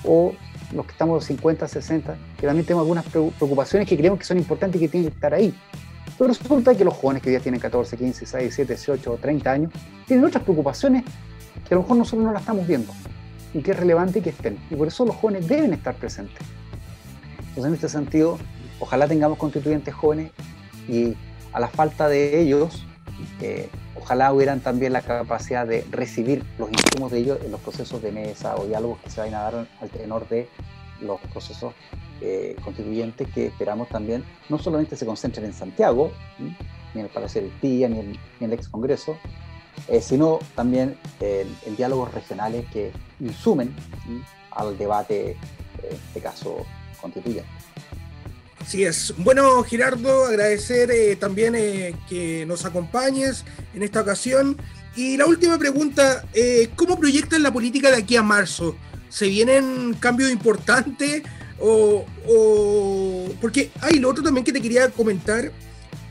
[0.04, 0.34] o
[0.74, 4.38] los que estamos de 50, 60, que también tenemos algunas preocupaciones que creemos que son
[4.38, 5.54] importantes y que tienen que estar ahí.
[6.18, 9.52] Pero resulta que los jóvenes que ya tienen 14, 15, 16, 17, 18 o 30
[9.52, 9.74] años
[10.06, 11.04] tienen otras preocupaciones
[11.68, 12.92] que a lo mejor nosotros no las estamos viendo
[13.54, 14.58] y que es relevante que estén.
[14.70, 16.46] Y por eso los jóvenes deben estar presentes.
[17.40, 18.38] Entonces, en este sentido,
[18.80, 20.32] ojalá tengamos constituyentes jóvenes
[20.88, 21.16] y
[21.54, 22.86] a la falta de ellos,
[23.42, 23.70] eh,
[24.02, 28.12] ojalá hubieran también la capacidad de recibir los insumos de ellos en los procesos de
[28.12, 30.48] mesa o diálogos que se vayan a dar al tenor de
[31.02, 31.74] los procesos
[32.22, 37.42] eh, constituyentes que esperamos también no solamente se concentren en Santiago, ni en el Palacio
[37.42, 39.18] del Tía, ni en, el ex Congreso,
[39.88, 43.74] eh, sino también en, diálogos regionales que insumen
[44.52, 45.38] al debate,
[45.84, 46.66] en este caso,
[47.00, 47.50] constituyente.
[48.62, 49.14] Así es.
[49.18, 54.58] Bueno, Gerardo, agradecer eh, también eh, que nos acompañes en esta ocasión.
[54.96, 58.76] Y la última pregunta, eh, ¿cómo proyectan la política de aquí a marzo?
[59.10, 61.24] ¿Se vienen cambios importantes?
[61.58, 62.06] O,
[63.42, 65.52] Porque hay lo otro también que te quería comentar,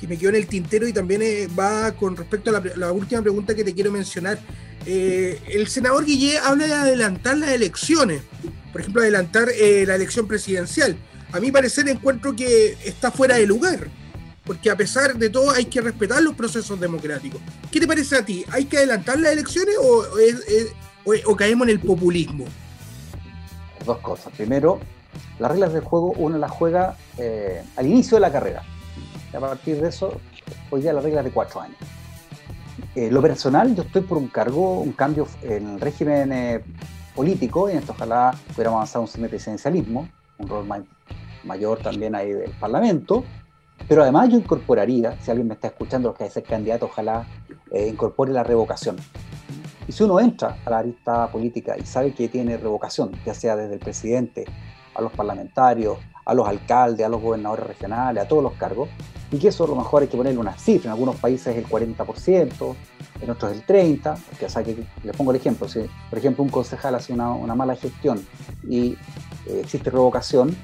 [0.00, 1.22] que me quedó en el tintero y también
[1.58, 4.38] va con respecto a la, última pregunta que te quiero mencionar.
[4.84, 8.22] el senador Guillé habla de adelantar las elecciones,
[8.72, 10.98] por ejemplo, adelantar la elección presidencial
[11.32, 13.88] a mi parecer encuentro que está fuera de lugar,
[14.44, 17.40] porque a pesar de todo hay que respetar los procesos democráticos.
[17.70, 18.44] ¿Qué te parece a ti?
[18.50, 22.46] ¿Hay que adelantar las elecciones o, caemos en el populismo?
[23.84, 24.32] Dos cosas.
[24.36, 24.80] Primero,
[25.38, 28.62] las reglas del juego uno las juega eh, al inicio de la carrera.
[29.34, 30.18] A partir de eso,
[30.70, 31.76] hoy día las reglas de cuatro años.
[32.94, 36.64] Eh, lo personal, yo estoy por un cargo, un cambio en el régimen eh,
[37.14, 40.08] político, y en esto ojalá pudiéramos avanzar un semipresidencialismo,
[40.38, 40.82] un rol más
[41.44, 43.24] mayor también ahí del Parlamento,
[43.86, 47.26] pero además yo incorporaría, si alguien me está escuchando, los que ser candidato, ojalá
[47.70, 48.96] eh, incorpore la revocación.
[49.86, 53.56] Y si uno entra a la arista política y sabe que tiene revocación, ya sea
[53.56, 54.44] desde el presidente,
[54.94, 58.88] a los parlamentarios, a los alcaldes, a los gobernadores regionales, a todos los cargos,
[59.30, 61.56] y que eso a lo mejor hay que ponerle una cifra, en algunos países es
[61.56, 62.74] el 40%,
[63.20, 65.80] en otros el 30%, porque, o pongo el ejemplo, si
[66.10, 68.26] por ejemplo un concejal hace una, una mala gestión
[68.68, 68.96] y
[69.48, 70.56] eh, existe revocación,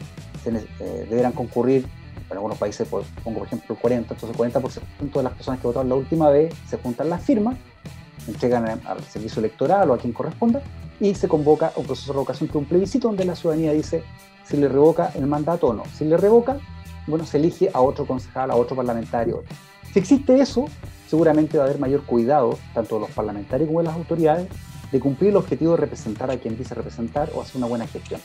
[0.46, 1.86] eh, deberán concurrir,
[2.30, 5.66] en algunos países pongo por ejemplo el 40, entonces el 40% de las personas que
[5.66, 7.56] votaron la última vez se juntan las firmas,
[8.26, 10.62] entregan al servicio electoral o a quien corresponda
[11.00, 14.02] y se convoca un proceso de revocación que es un plebiscito donde la ciudadanía dice
[14.44, 15.84] si le revoca el mandato o no.
[15.96, 16.58] Si le revoca,
[17.06, 19.42] bueno, se elige a otro concejal, a otro parlamentario.
[19.92, 20.66] Si existe eso,
[21.08, 24.48] seguramente va a haber mayor cuidado, tanto de los parlamentarios como de las autoridades,
[24.92, 28.20] de cumplir el objetivo de representar a quien dice representar o hacer una buena gestión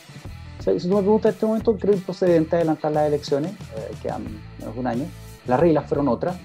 [0.60, 4.24] si tú me preguntas en este momento, creo procedente adelantar las elecciones, eh, que han
[4.58, 5.04] menos de un año.
[5.46, 6.36] Las reglas fueron otras,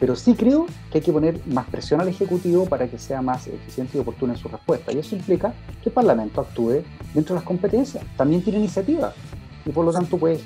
[0.00, 3.46] pero sí creo que hay que poner más presión al Ejecutivo para que sea más
[3.46, 4.92] eficiente y oportuno en su respuesta.
[4.92, 5.52] Y eso implica
[5.82, 6.82] que el Parlamento actúe
[7.14, 9.12] dentro de las competencias, también tiene iniciativa
[9.66, 10.40] y por lo tanto puede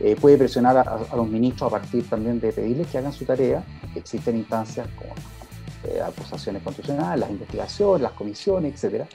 [0.00, 3.62] eh, puede presionar a, los ministros a partir también de pedirles que hagan su tarea.
[3.94, 5.12] Existen instancias como
[5.84, 9.06] eh, acusaciones constitucionales, las investigaciones, las comisiones, etc.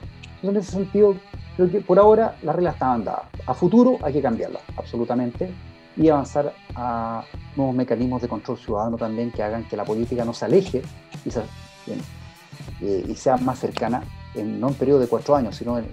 [0.41, 1.15] Entonces, en ese sentido,
[1.55, 3.25] creo que por ahora las reglas estaban dadas.
[3.45, 5.51] A futuro hay que cambiarlas, absolutamente,
[5.97, 7.23] y avanzar a
[7.55, 10.81] nuevos mecanismos de control ciudadano también que hagan que la política no se aleje
[11.23, 14.03] y, eh, sea más cercana,
[14.33, 15.87] en, no en periodo de cuatro años, sino en,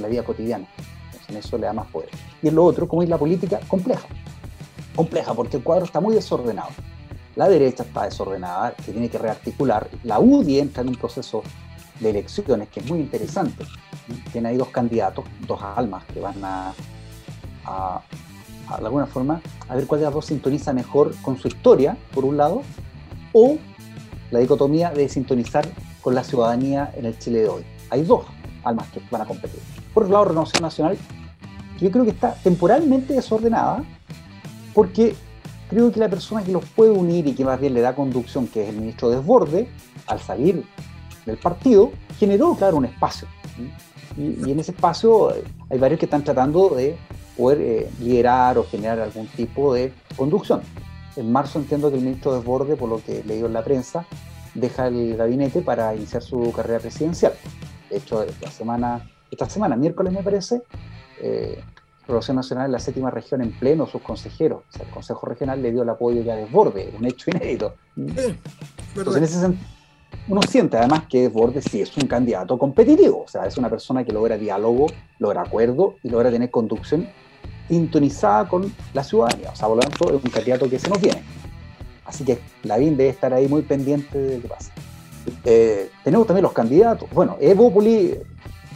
[0.00, 0.66] la vida cotidiana.
[1.06, 2.10] Entonces, en eso le da más poder.
[2.40, 4.06] Y en lo otro, como es la política, compleja.
[4.94, 6.68] Compleja, porque el cuadro está muy desordenado.
[7.34, 9.88] La derecha está desordenada, que tiene que rearticular.
[10.04, 11.42] La UDI entra en un proceso
[11.98, 13.64] de elecciones que es muy interesante.
[14.32, 16.72] Tiene ahí dos candidatos, dos almas que van a,
[18.78, 22.24] de alguna forma, a ver cuál de las dos sintoniza mejor con su historia, por
[22.24, 22.62] un lado,
[23.32, 23.56] o
[24.30, 25.66] la dicotomía de sintonizar
[26.02, 27.64] con la ciudadanía en el Chile de hoy.
[27.90, 28.26] Hay dos
[28.64, 29.60] almas que van a competir.
[29.94, 30.98] Por otro lado, Renovación Nacional
[31.80, 33.84] yo creo que está temporalmente desordenada,
[34.74, 35.14] porque
[35.68, 38.46] creo que la persona que los puede unir y que más bien le da conducción,
[38.48, 39.68] que es el ministro Desborde,
[40.06, 40.64] al salir
[41.28, 43.28] del partido, generó, claro, un espacio.
[44.16, 46.96] Y, en ese espacio eh, hay varios que están tratando de
[47.36, 50.60] poder eh, liderar o generar algún tipo de conducción.
[51.16, 54.06] En marzo entiendo que el ministro Desborde, por lo que leído en la prensa,
[54.54, 57.32] deja el gabinete para iniciar su carrera presidencial.
[57.90, 60.62] De hecho, la semana, esta semana, miércoles me parece,
[61.20, 61.62] eh,
[62.08, 65.72] Nacional Nacional, la séptima región en pleno, sus consejeros, o sea, el Consejo Regional le
[65.72, 67.74] dio el apoyo ya a Desborde, un hecho inédito.
[67.96, 69.66] Entonces, en ese sentido,
[70.28, 74.04] uno siente además que Desborde sí es un candidato competitivo, o sea, es una persona
[74.04, 74.86] que logra diálogo,
[75.18, 77.08] logra acuerdo y logra tener conducción
[77.68, 81.00] sintonizada con la ciudadanía, o sea, por lo tanto, es un candidato que se nos
[81.00, 81.22] viene.
[82.04, 84.72] Así que Lavín debe estar ahí muy pendiente de qué pasa.
[85.44, 87.08] Eh, tenemos también los candidatos.
[87.10, 88.14] Bueno, Evópoli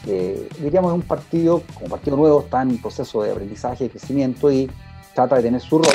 [0.04, 4.70] diríamos, es un partido, como partido nuevo, está en proceso de aprendizaje y crecimiento y
[5.14, 5.94] trata de tener su rol,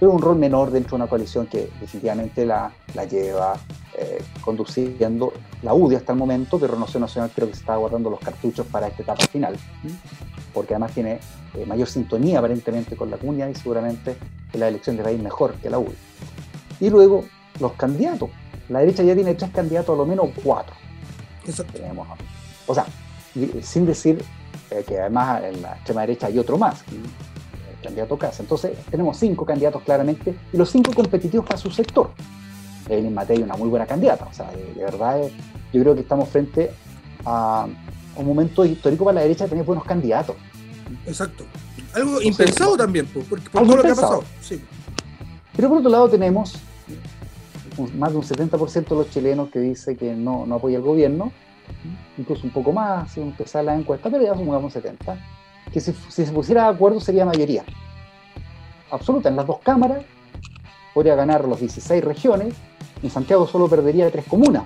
[0.00, 3.54] pero un rol menor dentro de una coalición que definitivamente la, la lleva
[3.96, 5.32] eh, conduciendo
[5.62, 8.66] la UDI hasta el momento, pero Renovación Nacional creo que se está guardando los cartuchos
[8.66, 9.56] para esta etapa final,
[10.52, 11.20] porque además tiene
[11.54, 14.16] eh, mayor sintonía aparentemente con la comunidad y seguramente
[14.52, 15.94] en la elección va a ir mejor que la UDI.
[16.80, 17.24] Y luego
[17.60, 18.30] los candidatos.
[18.68, 20.74] La derecha ya tiene tres candidatos, a lo menos cuatro.
[21.46, 22.08] Eso tenemos.
[22.66, 22.86] O sea,
[23.62, 24.24] sin decir
[24.70, 28.42] eh, que además en la extrema derecha hay otro más, el candidato Casa.
[28.42, 32.10] Entonces tenemos cinco candidatos claramente y los cinco competitivos para su sector.
[32.88, 35.32] Evelyn Matei una muy buena candidata, o sea, de, verdad eh,
[35.72, 36.70] yo creo que estamos frente
[37.24, 37.66] a
[38.16, 40.36] un momento histórico para la derecha de tener buenos candidatos.
[41.06, 41.44] Exacto.
[41.94, 44.24] Algo impensado también, por, por todo lo que ha pasado.
[44.40, 44.60] Sí.
[45.56, 46.54] Pero por otro lado tenemos
[47.96, 51.32] más de un 70% de los chilenos que dice que no, no apoya el gobierno
[52.18, 55.18] incluso un poco más, si empezar la encuesta, pero ya sumamos 70,
[55.72, 57.64] que si, se pusiera de acuerdo sería mayoría
[58.90, 60.04] absoluta en las dos cámaras,
[60.92, 62.54] podría ganar los 16 regiones,
[63.04, 64.64] en Santiago solo perdería tres comunas.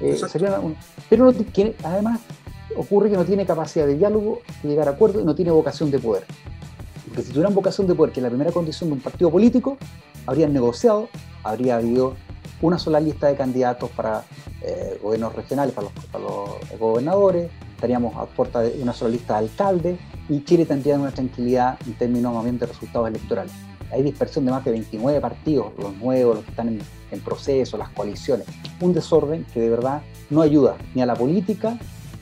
[0.00, 0.20] Eh,
[1.08, 1.32] pero
[1.82, 2.20] además
[2.76, 5.90] ocurre que no tiene capacidad de diálogo, de llegar a acuerdo y no tiene vocación
[5.90, 6.24] de poder.
[7.08, 9.78] Porque si tuvieran vocación de poder, que es la primera condición de un partido político,
[10.26, 11.08] habrían negociado,
[11.42, 12.14] habría habido
[12.60, 14.24] una sola lista de candidatos para
[14.60, 15.88] eh, gobiernos regionales, para
[16.18, 19.98] los, gobernadores, estaríamos a puerta de una sola lista de alcaldes
[20.28, 23.52] y Chile tendría una tranquilidad en términos de resultados electorales.
[23.90, 26.80] Hay dispersión de más de 29 partidos, los nuevos, los que están en,
[27.10, 28.46] en proceso, las coaliciones.
[28.80, 31.78] Un desorden que de verdad no ayuda ni a la política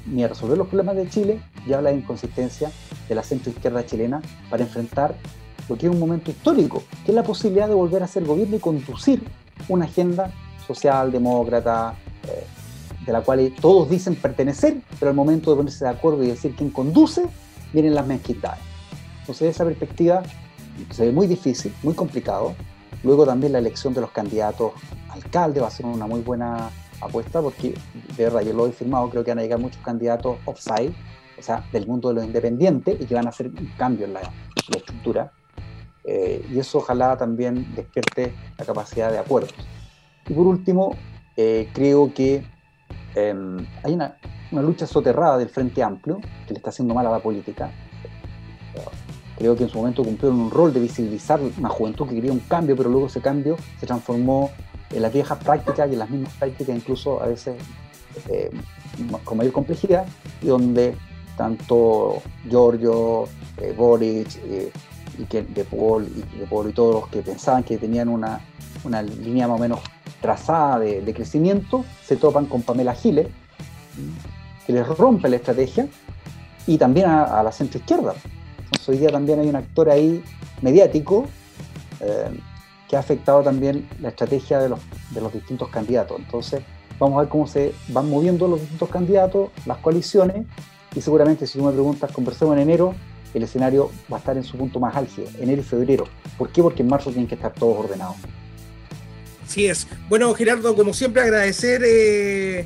[0.07, 2.71] ni a resolver los problemas de Chile y habla de inconsistencia
[3.09, 4.21] de la centroizquierda chilena
[4.51, 5.15] para enfrentar
[5.69, 8.57] lo que es un momento histórico, que es la posibilidad de volver a ser gobierno
[8.57, 9.23] y conducir
[9.69, 10.31] una agenda
[10.67, 12.45] social, demócrata, eh,
[13.07, 16.55] de la cual todos dicen pertenecer, pero al momento de ponerse de acuerdo y decir
[16.55, 17.25] quién conduce,
[17.73, 18.61] vienen las mezquindades.
[19.21, 20.23] Entonces, esa perspectiva
[20.91, 22.55] se ve muy difícil, muy complicado.
[23.05, 24.73] Luego también la elección de los candidatos
[25.11, 27.75] alcalde va a ser una muy buena apuesta porque,
[28.17, 30.93] de verdad, yo lo he firmado, creo que van a llegar muchos candidatos offside,
[31.39, 34.15] o sea, del mundo de los independientes y que van a hacer un cambio en
[34.15, 34.21] la,
[34.75, 35.31] estructura.
[36.05, 39.55] Eh, y eso ojalá también despierte la capacidad de acuerdos.
[40.27, 40.97] Y por último,
[41.37, 42.47] eh, creo que
[43.15, 44.17] em, hay una,
[44.51, 47.71] lucha soterrada del Frente Amplio que le está haciendo mal a la política.
[49.37, 52.41] Creo que en su momento cumplieron un rol de visibilizar una juventud que quería un
[52.41, 54.51] cambio, pero luego ese cambio se transformó
[54.91, 57.57] en las viejas prácticas y en las mismas prácticas, incluso a veces
[58.29, 58.51] eh,
[59.25, 60.07] con mayor complejidad,
[60.41, 60.95] y donde
[61.37, 63.25] tanto Giorgio,
[63.59, 64.29] eh, Boric
[65.19, 68.41] y que de Paul y Paul y todos los que pensaban que tenían una,
[68.85, 69.81] una línea más o menos
[70.21, 73.29] trazada de, crecimiento, se topan con Pamela Giles,
[74.67, 75.87] que les rompe la estrategia,
[76.67, 78.15] y también a, la centro izquierda.
[78.15, 78.33] Entonces,
[78.87, 80.23] hoy día también hay un actor ahí
[80.63, 81.27] mediático
[82.89, 86.19] que ha afectado también la estrategia de los, de los distintos candidatos.
[86.19, 86.63] Entonces,
[86.99, 90.47] vamos a ver cómo se van moviendo los distintos candidatos, las coaliciones,
[90.95, 92.95] y seguramente si tú me preguntas, conversemos en enero,
[93.33, 96.07] el escenario va a estar en su punto más álgido, enero y febrero.
[96.39, 96.63] ¿Por qué?
[96.63, 98.17] Porque en marzo tienen que estar todos ordenados.
[99.45, 99.87] Así es.
[100.09, 102.65] Bueno, Gerardo, como siempre, agradecer eh,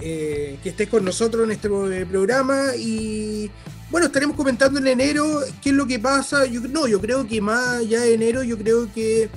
[0.00, 1.68] eh, que estés con nosotros en este
[2.06, 3.50] programa y
[3.90, 6.44] bueno, estaremos comentando en enero qué es lo que pasa.
[6.46, 9.30] Yo, no, yo creo que más allá de enero, yo creo que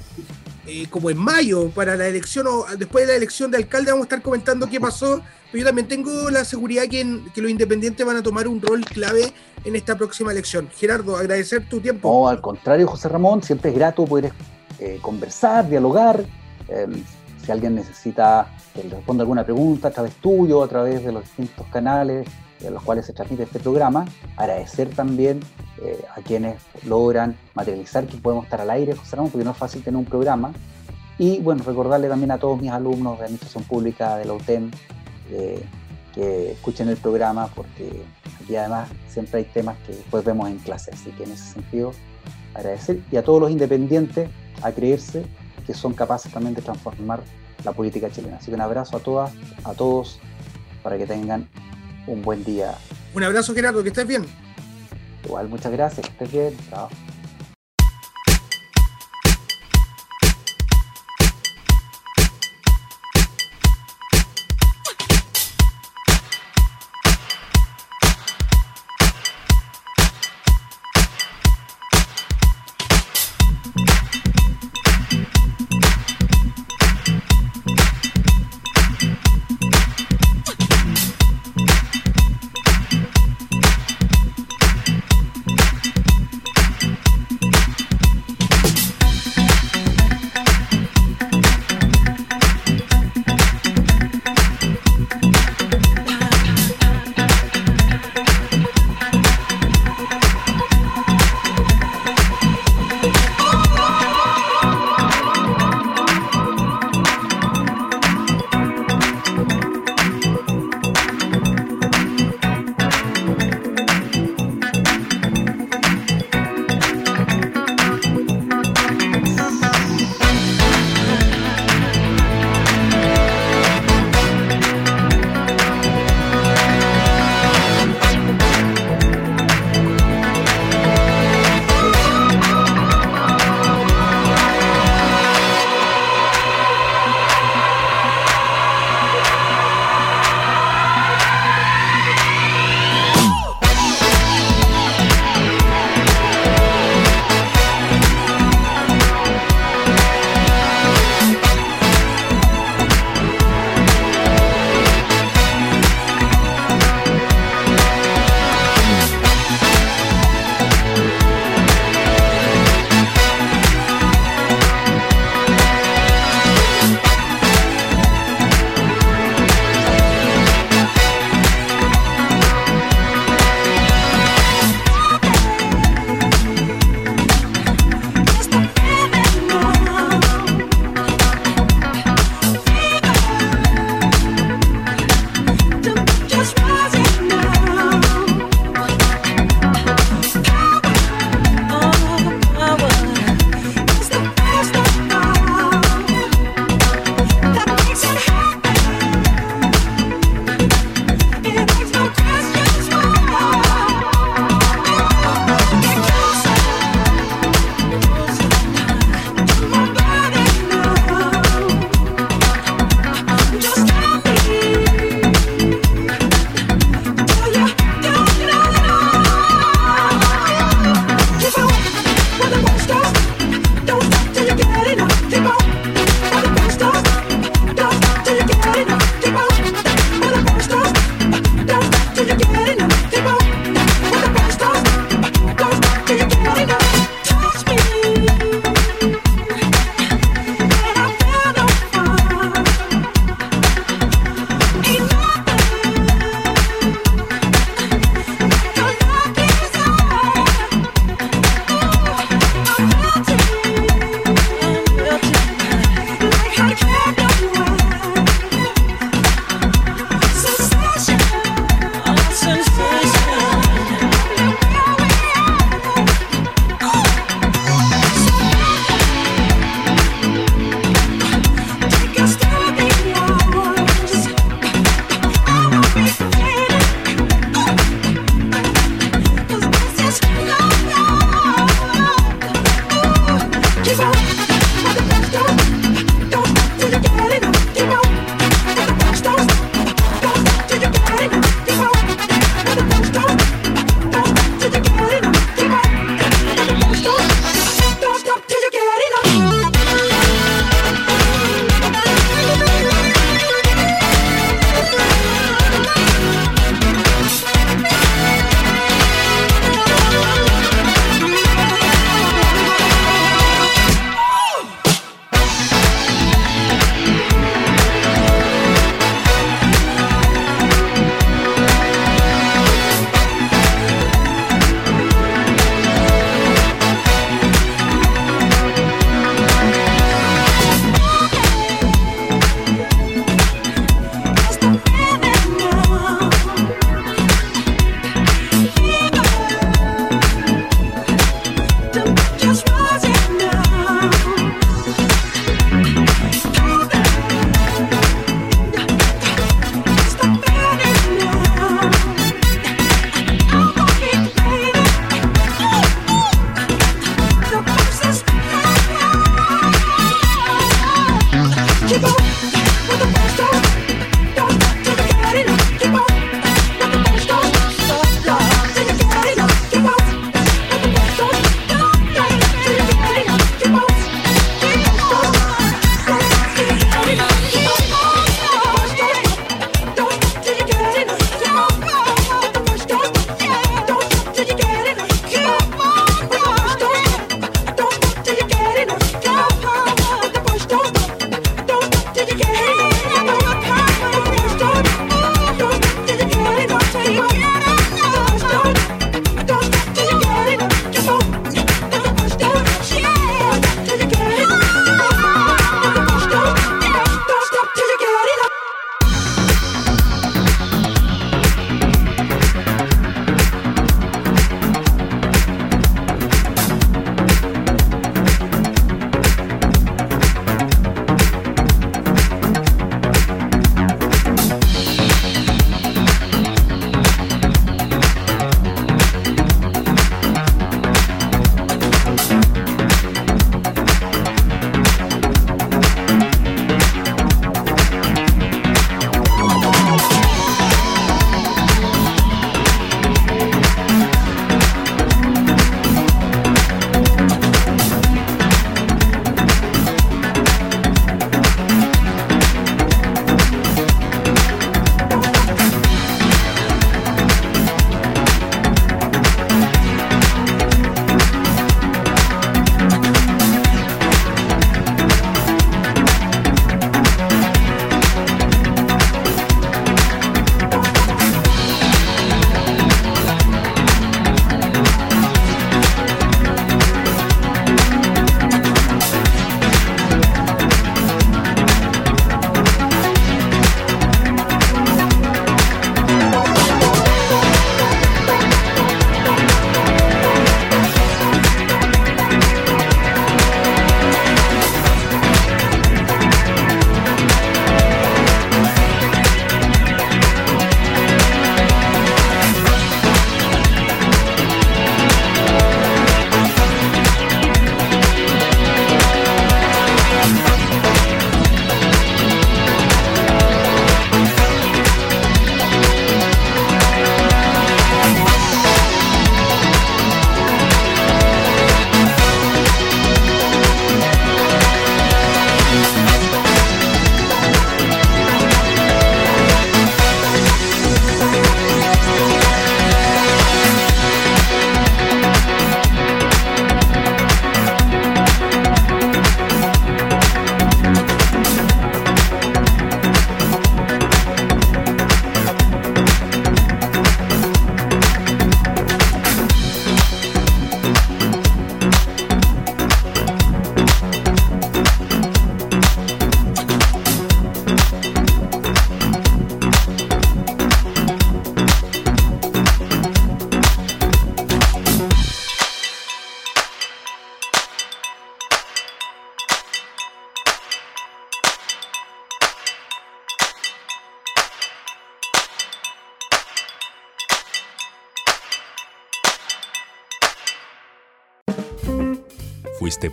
[0.67, 4.05] eh, como en mayo, para la elección o después de la elección de alcalde, vamos
[4.05, 5.21] a estar comentando qué pasó.
[5.51, 8.85] Pero yo también tengo la seguridad que, que los independientes van a tomar un rol
[8.85, 9.33] clave
[9.63, 10.69] en esta próxima elección.
[10.75, 12.09] Gerardo, agradecer tu tiempo.
[12.09, 14.31] No, al contrario, José Ramón, siempre es grato poder
[14.79, 16.23] eh, conversar, dialogar.
[16.67, 17.03] Em,
[17.43, 21.23] si alguien necesita que le responda alguna pregunta a través tuyo, a través de los
[21.23, 22.27] distintos canales
[22.63, 24.05] en los cuales se transmite este programa,
[24.37, 25.39] agradecer también
[25.81, 29.83] eh, a quienes logran materializar que podemos estar al aire, José porque no es fácil
[29.83, 30.51] tener un programa.
[31.17, 34.71] Y bueno, recordarle también a todos mis alumnos de Administración Pública de la UTEM
[35.31, 35.63] eh,
[36.13, 38.03] que escuchen el programa, porque
[38.41, 41.91] aquí además siempre hay temas que después vemos en clase, así que en ese sentido
[42.53, 42.99] agradecer.
[43.11, 44.29] Y a todos los independientes
[44.61, 45.25] a creerse
[45.65, 47.21] que son capaces también de transformar
[47.63, 48.37] la política chilena.
[48.37, 49.33] Así que un abrazo a todas,
[49.63, 50.19] a todos,
[50.83, 51.47] para que tengan
[52.07, 52.75] un buen día.
[53.13, 54.25] Un abrazo Gerardo, que estés bien.
[55.25, 56.57] Igual, muchas gracias, que estés bien.
[56.69, 56.89] Chao.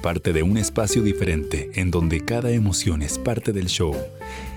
[0.08, 3.94] Parte de un espacio diferente en donde cada emoción es parte del show.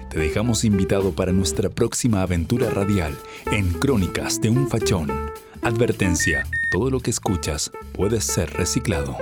[0.09, 3.13] Te dejamos invitado para nuestra próxima aventura radial
[3.51, 5.11] en Crónicas de un Fachón.
[5.61, 9.17] Advertencia, todo lo que escuchas puede ser reciclado.